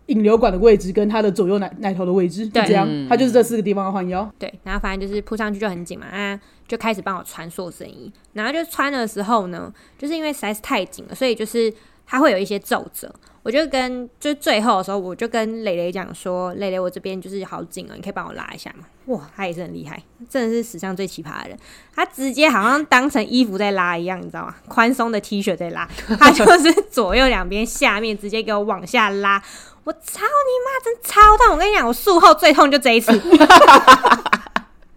[0.07, 4.31] 引流管的位置跟它的左右奶奶头的位置，就对这样，嗯它就是这四个地方要换药。
[4.38, 8.12] 对，然后反正就是铺上去就很紧嘛，啊，就开始帮我穿塑身衣。
[8.33, 11.72] 然后就穿的时候呢，就是因为实在是太紧了，所以就是
[12.07, 13.12] 它会有一些皱褶。
[13.42, 20.00] 我就跟就最后的时候，我就跟蕾蕾讲说：“蕾蕾，我这边就是好紧哦，你可以帮我拉一下吗？”哇，他也是很厉害，
[20.31, 21.59] 真的是史上最奇葩的人。
[21.94, 24.55] 他直接好像当成衣服在拉一样，你知道吗？
[24.68, 25.88] 宽松的 T 恤在拉，
[26.20, 29.42] 他就是左右两边下面直接给我往下拉。
[29.85, 31.55] 我操你妈，真超痛！
[31.55, 33.11] 我跟你讲，我术后最痛就这一次。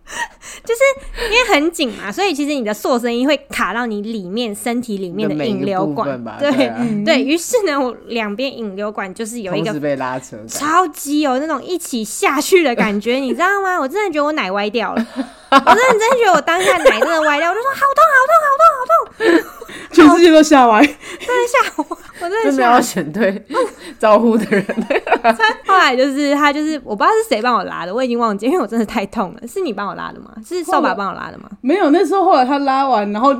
[0.64, 0.82] 就是
[1.26, 6.24] 因为很紧嘛，所以其实你的塑身衣会卡到你里面身体里面的引流管。
[6.40, 6.78] 对对啊。
[6.80, 7.04] 嗯。
[7.24, 13.80] 于是呢，我两边引流管就是有一个被拉扯，超级有那种一起下去的感觉，你知道吗？
[13.80, 15.08] 我真的觉得我奶歪掉了，
[15.50, 19.55] 我真的真的觉得我当下奶真的歪掉，我就说好痛好痛好痛好痛，
[19.92, 20.82] 全世界都吓歪。
[20.82, 22.82] 真的吓我，我真的真的要。
[22.82, 23.44] 选对
[24.00, 24.64] 招呼的人。
[25.66, 29.48] 后来就是他就是我不知道是谁帮我拉的，我已经忘记，因为我真的太痛了。
[29.48, 30.32] 是你帮我拉的吗？
[30.46, 31.50] 是扫把帮我拉的吗？
[31.62, 33.34] 没有，那时候后来他拉完，然后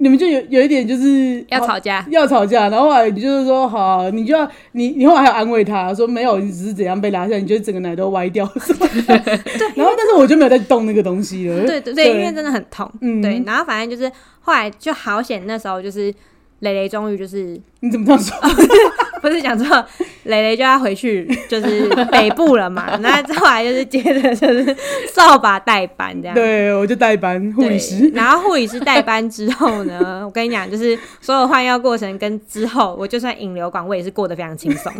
[0.00, 2.06] 你们就有有一点就是要吵架？
[2.08, 9.02] 要吵架，然后后来你就是说好，你就要你你后来还有安慰他说没有，你只是怎样被拉下来，你觉得整个奶都歪掉什么的。
[9.02, 11.66] 对， 然后但是我就没有再动那个东西了。
[11.66, 12.90] 对对对，因为真的很痛。
[13.00, 16.14] 嗯对，然后反正就是后来就好险，那时候就是
[16.60, 18.36] 蕾蕾终于就是你怎么这样说？
[19.22, 19.84] 不是讲错，
[20.24, 24.76] 蕾蕾就要回去就是北部了嘛， 那后来就是接着就是
[25.12, 26.34] 扫把代班这样。
[26.34, 28.08] 对，我就代班护对理师。
[28.14, 34.92] 然后护理师代班之后呢， 我跟你讲，就是所有换药过程跟之后，我就算引流管，我也是过得非常轻松，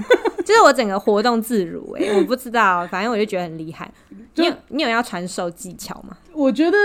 [0.44, 2.06] 就是我整个活动自如、欸。
[2.08, 3.90] 哎，我不知道，反正我就觉得很厉害。
[4.34, 6.16] 你有你有要传授技巧吗？
[6.32, 6.76] 我觉得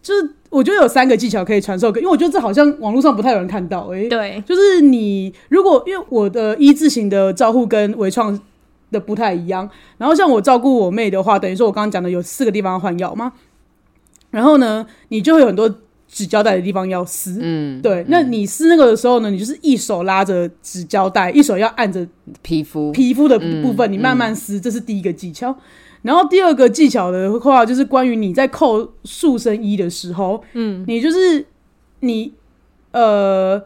[0.00, 8.38] 就是我觉得有三个技巧可以传授给，因为我觉得这好像网络上不太有人看到哎、对，就是你如果因为我的一字型的照护跟微创
[8.90, 13.32] 的不太一样，然后像我照顾我妹的话，等于说我刚刚讲的有四个地方要换药嘛，
[14.30, 15.68] 然后呢，你就会有很多
[16.08, 17.38] 纸胶带的地方要撕。
[17.42, 22.06] 嗯，对，那你撕那个的时候呢，你就是一手拉着纸胶带，一手要按着
[22.40, 25.54] 皮肤皮肤的嗯部分，你慢慢撕，这是第一个技巧。
[26.08, 31.44] 然后第二个技巧的话，就是关于你在扣塑身衣的时候，嗯，你就是
[32.00, 32.32] 你
[32.92, 33.62] 呃，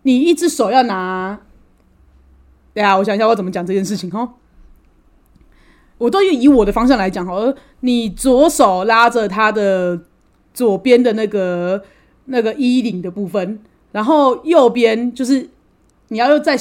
[0.00, 1.38] 你一只手要拿，
[2.72, 4.30] 对啊，我想一下我怎么讲这件事情哦。
[5.98, 10.00] 我都以我的方向来讲好了，你左手拉着他的
[10.54, 11.84] 左边的那个
[12.24, 13.60] 那个衣领的部分，
[13.92, 15.50] 然后右边就是
[16.08, 16.58] 你要在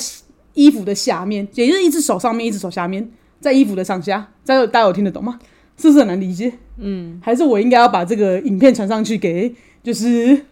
[0.54, 5.40] 衣服的下面，也就是一只手上面，一只手下面，在衣服的上下，这样大家有听得懂吗？
[5.78, 6.52] 是不是很难理解？
[6.78, 10.46] 嗯，还是我应该要把这个影片传上去给就是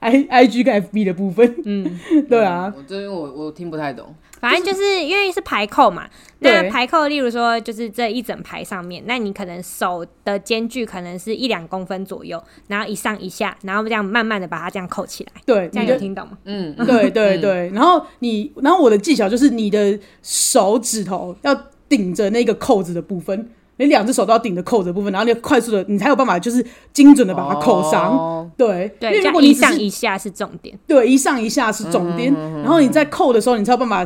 [0.00, 1.56] i i g 跟 f b 的部分？
[1.64, 1.98] 嗯，
[2.28, 6.08] 对啊，我这边我我听不太懂，反正就是因为是排扣嘛，
[6.40, 6.50] 对。
[6.62, 16.38] 那排扣，例如说就是这一整排上面，那你可能手的间距可能是一两公分左右，然后一上一下，然后这样慢慢的把它这样扣起来，对，这样你的有听懂吗？
[16.44, 17.40] 嗯，对对嗯。
[17.42, 21.54] 对，然后你，然后我的技巧就是你的手指头要
[21.88, 28.16] 顶着那个扣子的部分，你两只手都要顶着扣子的部分，然后你快速的，你才有办法就是精准的把它扣上。
[28.16, 28.50] 哦。
[28.56, 30.78] 对，因，为如果你只是一下是重点。
[30.86, 34.04] 对一上一下是重点，嗯然后你在扣的时候，你才有办法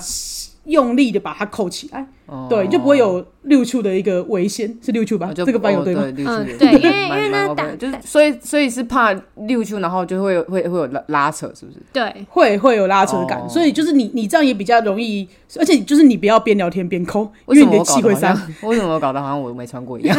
[0.65, 2.47] 用力的把它扣起来，哦。
[2.51, 5.33] 对，就不会有六处的一个危险，是六处吧？
[5.33, 6.03] 就这个班有对吗？
[6.05, 9.13] 嗯对因为因为蛮那打就是所以所以是怕
[9.47, 11.79] 六处，然后就会有会会有拉拉扯，是不是？
[11.93, 15.27] 对，会会有拉扯感，哦所以就是你你这样也比较容易，
[15.59, 18.37] 而且就是你不要边聊天边扣，因为你的气会散。
[18.63, 20.17] 为什么我搞得好像我没穿过一样？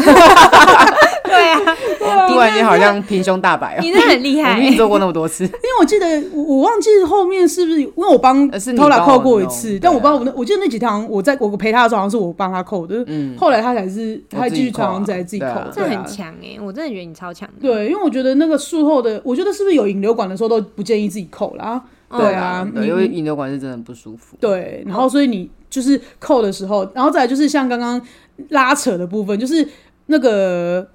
[1.23, 1.59] 对啊，
[2.27, 3.79] 突然间好像平胸大白啊。
[3.81, 16.05] 你那很厉害我明明做过那么多次， 因为我记得我我忘记后面是不是，因为我帮呃是你 Tola 帮我扣过一次，但我不知道啊我那我记得那几堂我在我陪他的时候好像是我帮他扣的，嗯，后来他才是他还继续我自己扣啊常常在自己扣这很。
[16.05, 17.55] 强哎，我真的觉得你超强的。
[17.61, 21.83] 对，因为我觉得那个术后的，我觉得是不是有引流管的时候都不建议自己扣啦？
[22.09, 24.35] 对啊，因为引流管是真的不舒服。
[24.39, 28.01] 对，然后所以你就是扣的时候，然后再来就是像刚刚
[28.49, 29.65] 拉扯的部分，就是
[30.07, 30.85] 那个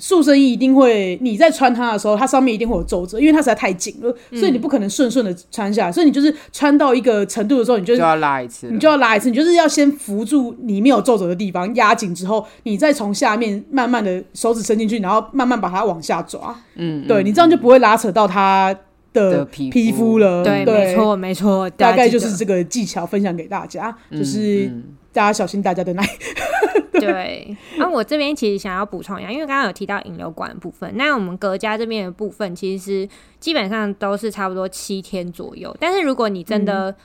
[0.00, 16.58] 塑身衣一定会，你在穿它的时候，它上面一定会有皱褶，因为它实在太紧了，所以你不可能顺顺的穿下来，所以你就是穿到一个程度的时候，你就就要拉一次，你就要拉一次，你就是要先扶住你没有皱褶的地方，压紧之后，你再从下面慢慢的手指伸进去，然后慢慢把它往下抓。
[16.76, 18.74] 嗯，对你这样就不会拉扯到它
[19.12, 20.18] 的的皮肤。
[20.18, 20.42] 了。
[20.42, 24.84] 对，对，没错没错，大概就是这个技巧分享给大家，嗯就是嗯。
[25.12, 26.08] 大家小心大家的奶。
[26.92, 27.56] 得 对。
[27.76, 36.96] 那我这边其实想要补充一下，因为刚刚有提到引流管的部分，那我们隔家这边的部分其实基本上都是差不多七天左右，但是如果你真嗯的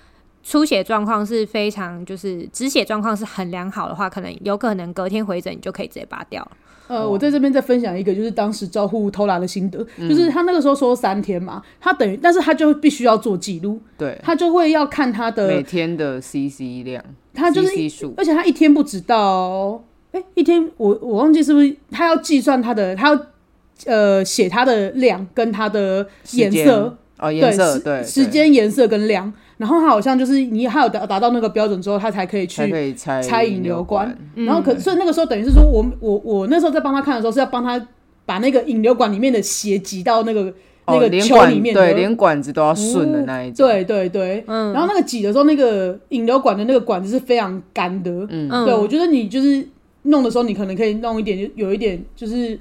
[0.44, 6.52] 出血状况是非常就是止血状况是很良好的话，可能有可能隔天回诊你就可以直接拔掉了。
[6.88, 23.20] 呃，我在这边再分享一个，就是当时招呼偷懒的心得，就是他那个时候说三天嘛，他等于，但是他就必须要做记录，对，他就会要看他的每，天的 CC 量，他就是数，而且他一天不知道，哎、一天我我忘记是不是他要计算他的，他要
[23.86, 32.94] 呃写他的量跟他的颜色，哦，颜色对，时间、颜色跟量，然后他好像就是你还有达达到那个标准之后，他才可以去。
[32.96, 37.88] 拆拆引流流管，嗯然后可所以那个时候等于是说我我我那时候在帮他看的时候是要帮他
[38.26, 40.54] 把那个引流管里面的血挤到那个
[40.88, 41.82] 那哦，个球里面的。
[41.82, 44.74] 对，连管子都要顺的那一种，对对对，嗯。
[44.74, 48.12] 然后那个挤的时候，那个引流管的那个管子是非常干的。
[48.30, 48.50] 嗯。
[48.52, 49.68] 嗯对，我觉得你就是
[50.04, 52.60] 弄的时候，你可能可以弄一点，就有一点就是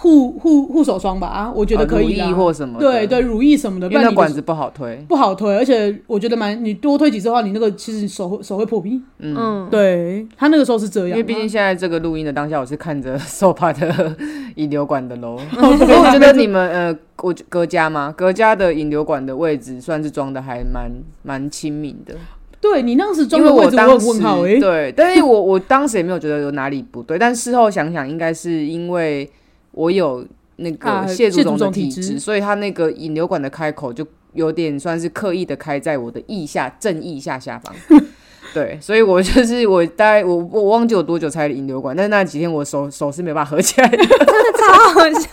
[0.00, 2.24] 护护护手霜吧，啊，我觉得哦可以啦。
[2.24, 8.98] 乳液或什么的，对对，乳液什么的，不因为然那管子不好推，不好推，而且我觉得蛮你多推几次的话，你那个其实手会手会破皮。
[9.18, 14.16] 嗯，对他那个时候是这样啊，因为毕竟现在这个录音的当下，我是看着 SOPA 的
[14.56, 15.36] 引流管的喽。
[15.58, 18.14] 哦所以我觉得 你们呃，我隔家吗？
[18.16, 20.90] 隔家的引流管的位置算是装的还蛮
[21.22, 22.14] 蛮亲民的，
[22.58, 29.28] 对你那时装因为的位置我很当时问号哎、对，但是我我当时也没有觉得有哪里不对，但事后想想，应该是因为
[29.72, 37.74] 我有那啊个蟹蟹足足肿的体质质，所以它那个引流管的开口就有点算是刻意的开在我的腋下正腋下下方。
[38.52, 45.30] 对，所以我就是我大概我我忘记我多久拆的引流管，但是那几天我手手是没办法合起来的，真的超好笑。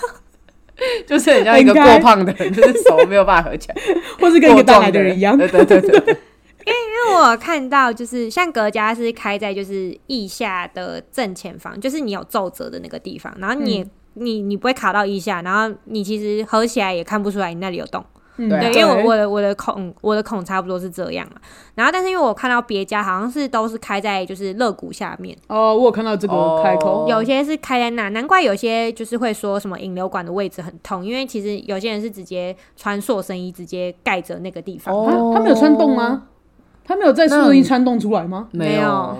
[1.08, 3.76] 就是很像一个过胖的人，就是手没有办法合起来，
[4.22, 5.36] 或是跟一个大奶的人一样。
[5.36, 6.18] 对对对对对，
[6.66, 13.88] 因为我看到，就是像格家是开在就是腋下的正前方，就是你有皱褶的那个地方，然后你也、
[14.20, 18.04] 你你不会卡到腋下，然后你其实合起来也看不出来你那里有洞。
[18.40, 21.42] 嗯对因为我我的我的孔我的孔差不多是这样啊。
[21.74, 34.94] 然后但是因为我看到别家好像是都是开在就是肋骨下面，哦，我有看到这个开口，哦有些是开在那，难怪有些就是会说什么引流管的位置很痛，因为其实有些人是直接穿塑身衣直接盖着那个地方。
[34.96, 36.28] 哦他他没有穿洞吗？
[36.86, 38.50] 他没有在塑身衣穿洞出来吗？
[38.52, 39.18] 没有有，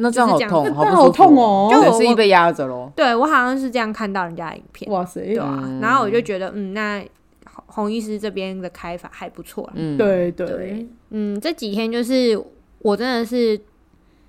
[0.00, 2.90] 那这样好痛，好那 好痛哦就我对是一被压着喽。
[2.94, 4.90] 对我好像是这样看到人家的影片。
[4.90, 7.04] 哇塞，对啊，然后我就觉得，嗯，那
[7.44, 9.72] 洪洪医师这边的开法还不错啦。
[9.74, 12.40] 嗯，对对对，嗯，这几天就是
[12.78, 13.60] 我真的是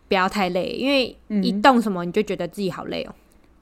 [0.08, 1.08] 不要太累，因为
[1.42, 3.14] 一嗯动什么你就觉得自己好累哦、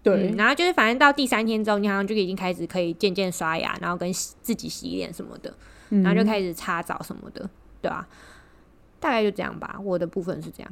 [0.02, 5.54] 对嗯，然后就是反正到第三天之后，你好像就已经开始可以渐渐刷牙，然后跟洗自己洗脸什么的，
[5.89, 7.50] 嗯然后就开始擦澡什么的，
[7.82, 8.08] 对啊，
[9.02, 9.78] 大概就这样吧。
[9.84, 10.72] 我的部分是这样。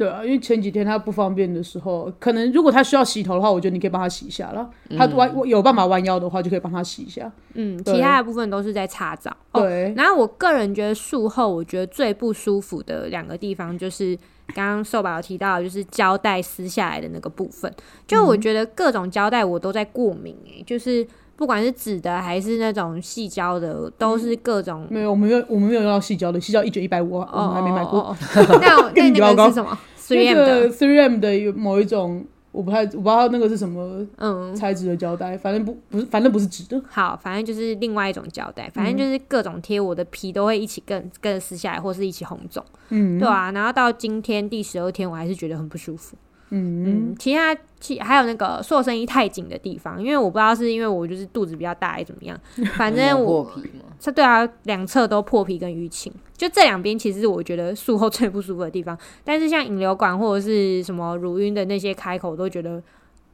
[0.00, 4.66] 对啊，因为前几天他不方便的时候，可能如果他需要洗头的话，我觉得你可以帮他洗一下了。
[4.96, 7.30] 他弯有办法弯腰的话，就可以帮他洗一下。
[7.52, 9.30] 嗯，其他的部分都是在擦澡。
[9.52, 14.16] 哦，对，然后我个人觉得术后，我觉得最不舒服的两个地方就是
[14.54, 17.70] 刚刚瘦宝提到，就是胶带撕下来的那个部分。
[18.06, 24.86] 就我觉得各种胶带我都在过敏诶、就是不管是纸的还是那种细胶的，都是各种。
[24.88, 28.16] 没有，我们没有，我们没有用到细胶的，细胶一卷一百五，我们还没买过。
[28.60, 29.78] 那那那个是什么
[30.14, 36.80] 那？3M 个的，Three M 的有某一种，我不太我不知道那个是什么嗯，材质的胶带，反正不不是，反正不是纸的。
[36.88, 43.50] 好，反正就是另外一种胶带，反正就是各种贴，我的皮都会一起跟跟着撕下来，或是一起红肿，嗯对啊。
[43.52, 46.16] 然后到今天第十二天，我还是觉得很不舒服。
[46.50, 52.38] 嗯嗯，其他其还有那个塑身衣太紧的地方，因为我不知道是因为我就是肚子比较大还是怎么样，
[52.76, 58.98] 反正我磨破皮嘛，这对啊，两侧都破皮跟淤青，就这两边其实是我觉得术后最不舒服的地方。
[59.24, 62.82] 但是像引流管或者是什么乳晕的那些开口，我都觉得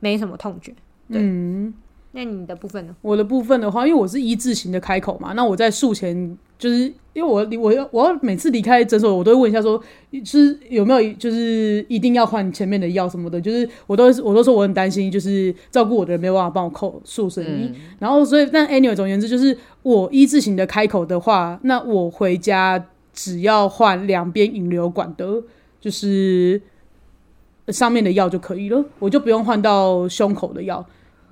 [0.00, 0.72] 没什么痛觉。
[1.10, 1.72] 对嗯，
[2.16, 2.96] 那你的部分呢？
[3.02, 9.78] 我的部分的话，因为我是一字形的开口嘛，那我在术前就是因为我离我要我要每次离开诊所，我都会问一下说，
[10.24, 25.42] 是有没有就是一定要换前面的药什么的，就是我都我都说我很担心，就是照顾我的人没有办法帮我扣塑身衣，嗯，然后所以但 anyway 总而言之就是我一字形的开口的话，那我回家只要换两边引流管的，
[25.78, 26.58] 就是
[27.68, 30.86] 上面的药就可以了，我就不用换到胸口的药。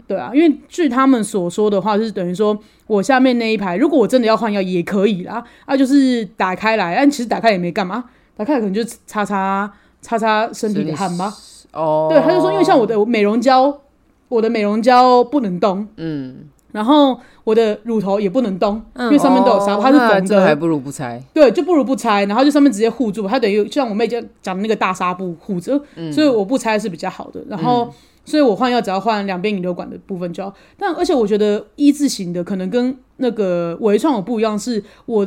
[0.06, 8.04] 对啊，因为据他们所说的话，就是等于说我下面那一排，如果我真的要换药也可以啦，啊，就是打开来，但其实打开也没干嘛，
[8.36, 11.32] 打开来可能就擦擦擦擦身体的汗吧。
[11.72, 13.80] 哦，对，他就说，因为像我的美容胶，
[14.28, 16.36] 我的美容胶不能动，嗯，
[16.70, 21.20] 然后我的乳头也不能动，嗯因为上面都有沙，布它是缝的，那这还不如不拆。
[21.32, 27.42] 对，就不如不拆，然后就上面直接护住，它等于就像我妹讲讲的那个大纱布护着，嗯所以我不拆是比较好的。
[27.48, 27.92] 然后，
[28.24, 30.54] 所以我换药只要换两边引流管的部分就好。
[30.76, 35.26] 但而且我觉得一字形的可能跟那个微创有不一样，是我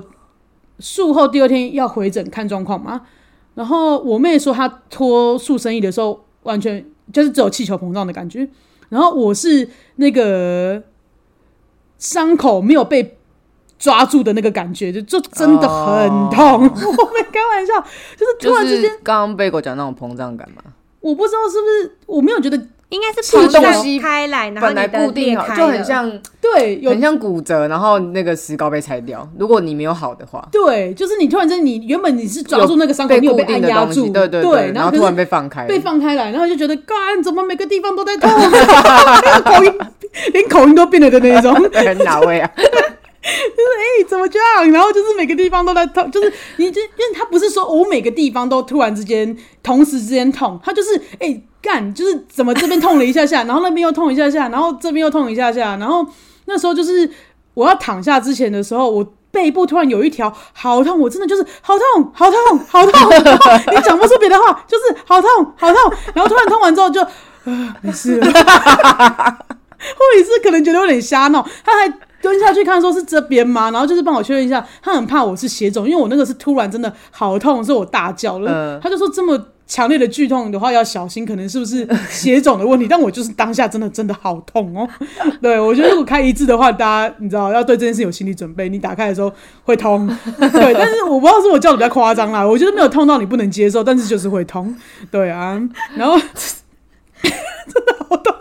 [0.79, 3.01] 术后第二天要回诊看状况嘛。
[3.55, 8.47] 然后我妹说她脱塑身衣的时候，完全就是只有气球膨胀的感觉。
[8.89, 10.81] 然后我是那个
[11.97, 13.17] 伤口没有被
[13.79, 16.63] 抓住的那个感觉，就就真的很痛。
[16.63, 17.73] 我没开玩笑，
[18.15, 20.61] 就是突然之间，刚刚贝狗讲那种膨胀感嘛，
[21.01, 22.57] 我不知道是不是我没有觉得
[22.89, 29.27] 应该是是膨胀东西开来，然后本来你固定好，裂开就很像对有很像骨折，然后那个石膏被拆掉。
[29.37, 39.73] 如果你没有好的话，对，就是你突然间你原本你是抓住那个伤口，被你有被按压住，对对对，然后突然被放开，被放开来，然后就觉得干怎么每个地方都在痛， 连口音
[40.31, 41.53] 连口音都变了的那一种。
[42.05, 42.49] 哪位啊？
[42.55, 44.71] 就是哎、怎么这样？
[44.71, 56.05] 然后就是每个地方都在痛，就是你就因为他不是说我每个地方都突然之间同时之间痛，他就是哎干、就是怎么这边痛了一下下，然后那边又痛一下下，然后这边又痛一下下，然后
[56.45, 57.09] 那时候就是
[57.53, 63.11] 我要躺下之前的时候，我背部突然有一条好痛，我真的就是好痛好痛好痛，
[63.75, 68.25] 你讲不出别的话，就是好痛好痛，然后突然痛完之后就啊没事了。
[69.77, 73.69] 护理师可能觉得有点瞎闹，他还蹲下去看说是这边吗？
[73.69, 78.51] 然后就是帮我确认一下，他很怕我是血肿，因为我那个是突然真的好痛，所以我大叫了。
[78.51, 79.37] 嗯他就说这么
[79.67, 82.87] 强烈的剧痛的话要小心，可能是不是血肿的问题？
[82.89, 84.87] 但我就是当下真的真的好痛哦。
[85.41, 89.31] 对我觉得如果开一次的话，大家你知道要对这件事有心理准备，你打开的时候
[89.63, 90.07] 会痛。
[90.39, 94.73] 对，但是我不知道是我叫的比较夸张啦，我觉得没有痛到你不能接受，但是就是会痛。
[95.11, 95.61] 对啊，
[95.97, 98.33] 然后真的好痛。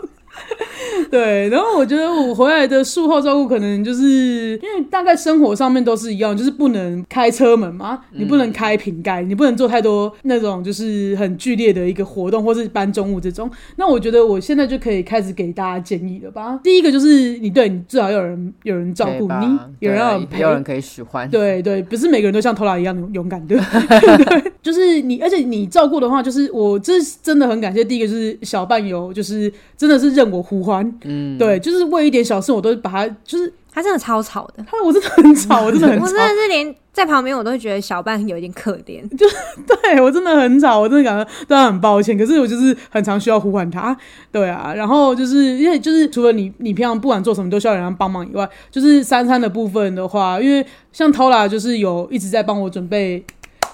[1.09, 13.49] 对，然后我觉得我回来的术后照顾，可能就是因为大概生活上面都是一样，就是不能开车门嘛，你不能开瓶盖，你不能做太多那种就是很剧烈的一个活动，或是搬重物这种。
[13.77, 16.59] 那我觉得我现在就可以开始给大家建议了吧。
[16.63, 23.55] 第一个就是你对你至少要有人有人照顾你，有人要陪，有人可以使唤，对对，不是每个人都像偷拉一样勇敢的，
[24.25, 27.83] 对，就是你，而且你照顾的话，就是我这真的很感谢。
[27.83, 39.01] 第一个就是小伴游，就是真的是任我呼唤，嗯，对，就是为一点小事我都把他，就是他真的超吵的，他我真的很吵，我真的很吵我真，的是连在旁边我都会觉得小半有一点可怜。
[39.17, 39.25] 就
[39.65, 42.17] 对我真的很吵，我真的感觉对他很抱歉。
[42.17, 43.95] 可是我就是很常需要呼唤他，
[44.31, 53.23] 对啊，然后就是因为就是除了你你平常不管做什么都需要有人帮忙以外，就是三餐的部分的话，因为像 Tola 就是有一直在帮我准备。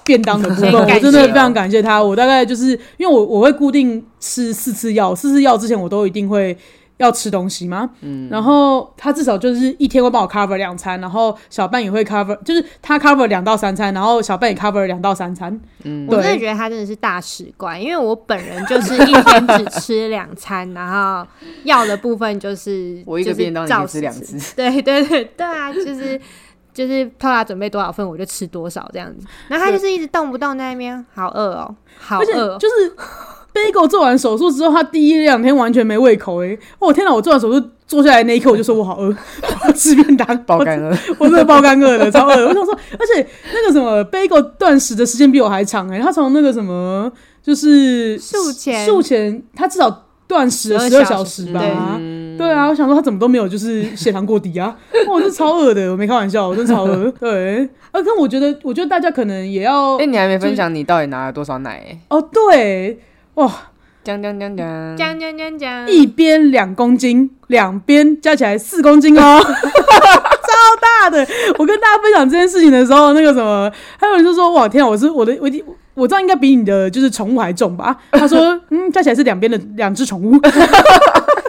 [0.06, 2.02] 便当的部分，我真的非常感谢他。
[2.02, 6.54] 我大概就是因为我我会固定吃四次药，四次药之前我都一定会
[6.98, 7.90] 要吃东西嘛。
[8.00, 15.58] 嗯，然后他至少就是一天会帮我 cover 两餐，然后小半也会 cover，就是他 cover 两到三餐，然后小半也 cover 两到三餐。
[15.84, 21.26] 嗯，我真的觉得他真的是大使怪，因为我本人就是一天只吃两餐， 然后
[21.64, 26.18] 要的部分就是我一个就是便当照吃两次， 对对对对啊，就是
[26.72, 32.92] 就是偷他准备多少份我就吃多少这样子，然后他就是一直动不动在那边，好饿哦，好饿哦，就是
[33.54, 37.14] Bagel 做完手术之后，他第一两天完全没胃口哎、哦天哪！
[37.14, 40.96] 我做完手术坐下来那一刻，我就说我好饿，我要吃便当，爆肝了。
[41.18, 42.48] 我真的爆肝饿了，超饿。
[42.48, 47.10] 我想说，而且那个什么 Bagel 断食的时间比我还长哎、他从那个什么
[47.42, 51.60] 就是术前术前他至少断食了十二小时吧。
[52.36, 54.76] 对啊，我想说他怎么都没有就是血糖过低啊！
[55.08, 57.08] 我是超饿的，我没开玩笑，我真的超饿。
[57.20, 57.58] 对，
[57.92, 61.84] 而但我觉得，我觉得大家可能也要哎，你还没分享你到底拿了多少奶？
[61.88, 62.98] 哎，哦，对，
[63.34, 63.50] 哇，
[64.04, 69.50] 讲讲讲讲，讲讲讲讲，一边两公斤，两边加起来四公斤哦， 超
[70.80, 71.26] 大的！
[71.58, 73.68] 我跟大家分享这件事情的时候，那个什么，
[73.98, 75.64] 还有人就说：“哇，天啊，我是我的，我一
[75.94, 78.38] 我这样应该比你的就是宠物还重吧？”他说
[78.70, 80.38] ：“嗯，加起来是两边的两只宠物。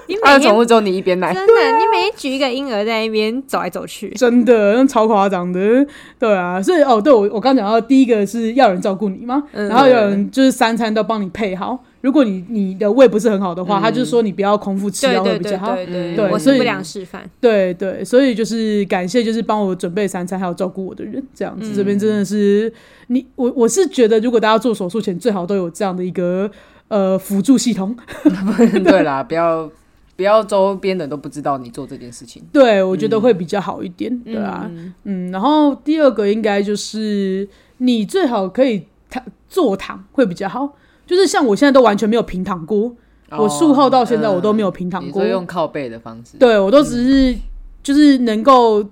[0.08, 5.86] 你他每天的宠物只有你一边奶，真的，你每天举一个婴儿在那边走来走去”，真的，那超夸张的，
[6.20, 11.84] 对啊，所以哦，对我我刚讲到第一个是要有人照顾你嘛，嗯然后有人就是三餐都帮你配好。
[12.02, 15.74] 如果你你的胃不是很好的话，他就说你不要空腹吃药会对对对比较好。
[15.74, 17.28] 对对对所以我是不良示范。
[17.42, 21.74] 对对，所以就是感谢，就是帮我准备三餐还有照顾我的人，这样子。
[21.74, 22.72] 这边真的是
[23.08, 26.48] 你我我是觉得，如果大家做手术前，最好都有这样的一个
[26.90, 27.98] 呃辅助系统。
[28.86, 29.68] 对啦，不要
[30.16, 32.42] 不要周边的都不知道你做这件事情。
[32.54, 34.94] 对，我觉得会比较好一点，对啊，嗯。
[35.04, 37.48] 嗯，然后第二个应该就是
[37.78, 42.96] 你最好可以躺坐躺会比较好，就是像我现在都完全没有平躺过，
[43.32, 45.22] 我术后到现在我都没有平躺过。
[45.22, 47.38] 哦嗯，用靠背的方式，对我都只是
[47.84, 48.86] 就是能够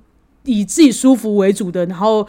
[0.43, 2.28] 以自己舒服为主的，然后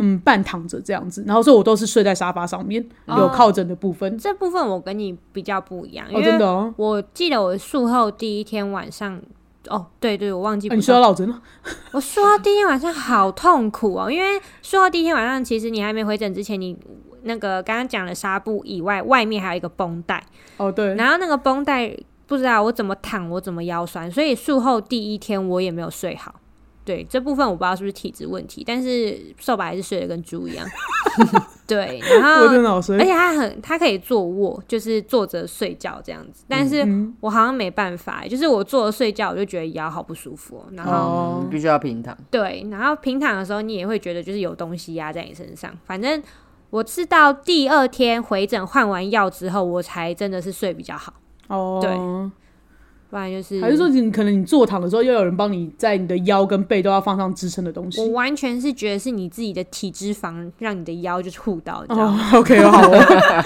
[0.00, 4.16] 嗯半躺着这样子，然后所以我都是睡在沙发上面，哦有靠枕的部分。
[4.16, 9.20] 这部分我跟你比较不一样，因哦，为真的哦，我记得我术后第一天晚上，
[9.68, 11.42] 哦，对对，我忘记啊你不说睡到落枕了？
[11.92, 16.76] 我术后第一天晚上好痛苦哦，因为术后第一天晚上，其实你还没回诊之前，你
[17.22, 20.24] 那个刚刚讲的纱布以外，外面还有一个绷带，
[20.56, 21.92] 哦，对，然后那个绷带
[22.26, 26.34] 不知道我怎么躺，我怎么腰酸，所以术后第一天我也没有睡好。
[26.88, 30.66] 对这部分我不知道是不是体质问题，但是瘦白还是睡得跟猪一样。
[31.68, 32.46] 对，然后
[32.94, 33.04] 而。
[33.04, 36.46] 且他很，他可以坐卧，就是坐着睡觉这样子。
[36.48, 40.64] 但是嗯我好像没办法，就是我坐着睡觉，我就觉得腰好不舒服、哦。
[40.72, 42.16] 然后、必须要平躺。
[42.30, 45.70] 对，然后平躺的时候，你也会觉得就是有东西压在你身上。
[45.84, 46.22] 反正
[46.70, 51.12] 我是到第二天回诊换完药之后，我才真的是睡比较好，
[51.48, 51.90] 哦，对
[53.10, 58.08] 不然就是还是说你可能你坐躺的时候要有人帮你在你的腰跟背都要放上支撑的东西我？
[58.08, 62.30] 完全是觉得是你自己的体脂肪让你的腰就是护到，你知道吗？
[62.32, 62.98] 哦，OK，好哦。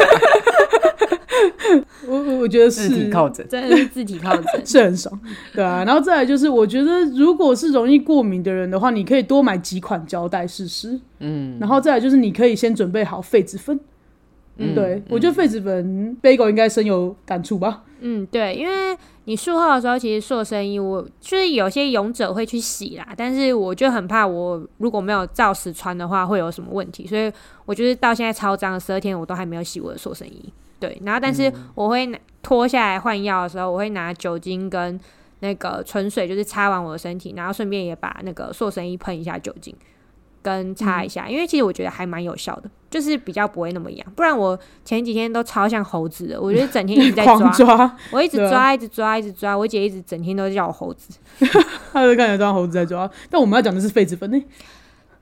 [2.07, 4.45] 我我我觉得是自体靠枕，真的是自体靠枕。
[4.67, 5.19] 是很爽，
[5.55, 5.85] 对啊。
[5.85, 10.99] 然后再来就是，我觉得如果是容易过敏的人的话，你可以多买几款胶带试试。
[11.21, 13.79] 嗯，然后再来就是，你可以先准备好痱子粉。
[14.59, 17.83] 嗯对，我觉得痱子粉 Bagel 应该深有感触吧。
[18.01, 27.33] 嗯，对，因为你术后的时候，其实塑身衣我就是有些勇者会去洗啦，但是我就很怕我如果没有照实穿的话会有什么问题，所以
[27.65, 30.53] 我就是到现在超脏的十二天我都还没有洗我的塑身衣。
[30.81, 34.99] 对，然后但是我会拿脱下来换药的时候，我会拿酒精跟
[35.39, 39.73] 那个纯水，就是擦完我的身体，然后顺便也把那个塑身衣喷一下酒精。
[40.43, 44.07] 跟擦一下，因为其实我觉得还蛮有效的，就是比较不会那么痒。
[44.17, 49.57] 不然我前几天都超像猴子的，我觉得整天一直在 抓，抓，我一直抓，一直抓，一直抓。
[49.57, 51.15] 我姐一直整天都叫我猴子，
[51.93, 53.09] 她就看起来当猴子在抓。
[53.31, 54.43] 但我们要讲的是痱子粉呢。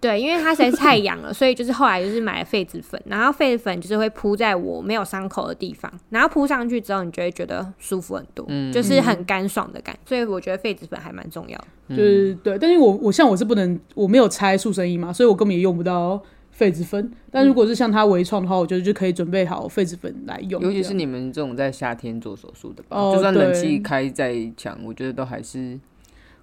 [0.01, 10.01] 对，因为它实在是太痒了，所以就是后来就是买了痱子粉，然后痱子粉就是会铺在我没有伤口的地方，然后铺上去之后，你就会觉得舒服很多，嗯就是很干爽的感觉。
[10.07, 11.67] 所以我觉得痱子粉还蛮重要的。
[11.91, 16.23] 就是对，但是我我像我是不能，我没有拆塑身衣嘛，所以我根本也用不到
[16.57, 17.13] 痱子粉。
[17.31, 20.63] 但如果是像他微创的话，我觉得就可以准备好痱子粉来用。
[20.63, 25.79] 尤其是你们这种在夏天做手术的吧，哦就算冷对气开再强，我觉得都还是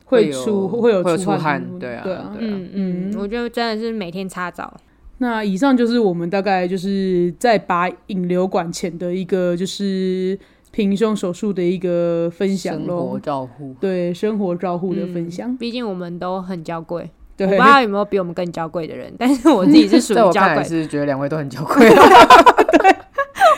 [0.08, 2.34] 会出会有出出汗，对对啊，对啊。
[2.39, 4.76] 嗯嗯，我觉得真的是每天擦澡。
[5.20, 10.38] 那以上就是我们大概就是在拔引流管前的一个就是
[10.72, 13.20] 平胸手术的一个分享生活。
[13.20, 21.89] 照护，对生活照护的分享，毕竟我们都很娇贵，对我不知道有没有比我们更娇贵的人，但是我自己是属于 在我娇贵，是觉得两位都很娇贵。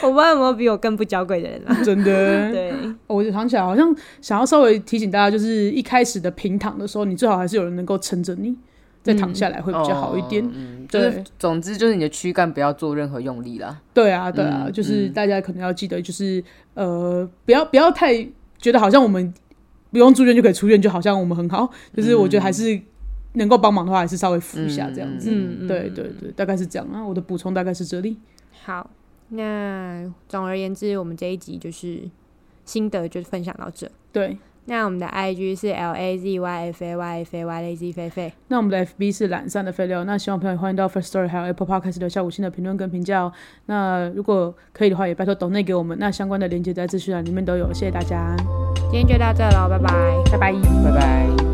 [0.01, 1.75] 我不知道有没有比我更不娇贵的人啊。
[1.83, 2.05] 真的。
[2.53, 2.68] 对，
[3.09, 8.55] 我就想起来，好像想要稍微提醒大家，就是一开始的平躺的时候，你最好还是有人能够撑着你，
[9.01, 10.45] 再躺下来会比较好一点。
[10.45, 13.81] 哦嗯，就是对总之就是你的躯干不要做任何用力啦。
[13.93, 16.43] 对啊，对啊，嗯就是嗯大家可能要记得，就是
[16.75, 18.15] 呃，不要不要太
[18.57, 19.33] 觉得好像我们
[19.91, 21.69] 不用住院就可以出院，就好像我们很好。
[21.95, 22.79] 就是我觉得还是
[23.33, 25.29] 能够帮忙的话，还是稍微扶一下这样子。
[25.31, 27.03] 嗯嗯对对对，大概是这样啊。
[27.03, 28.17] 我的补充大概是这里。
[28.63, 28.87] 好，
[29.29, 32.01] 那总而言之，我们这一集就是
[32.69, 33.89] 心得就分享到这。
[34.11, 38.31] 对，那我们的 IG 是 L A Z Y F A Y F A Y Lazy 菲菲。
[38.49, 43.33] 那我们的 FB 是懒散的废料，那希望朋友欢迎到 First Story 还有 Apple Podcast 留下五星的评论跟评价哦。
[43.65, 48.35] 那如果可以的话，也拜托抖内给我们，那相关的链接在资讯栏里面都有，谢谢大家，
[48.91, 49.91] 今天就到这了，拜拜。
[50.31, 50.53] 拜拜。
[50.83, 51.48] 拜拜。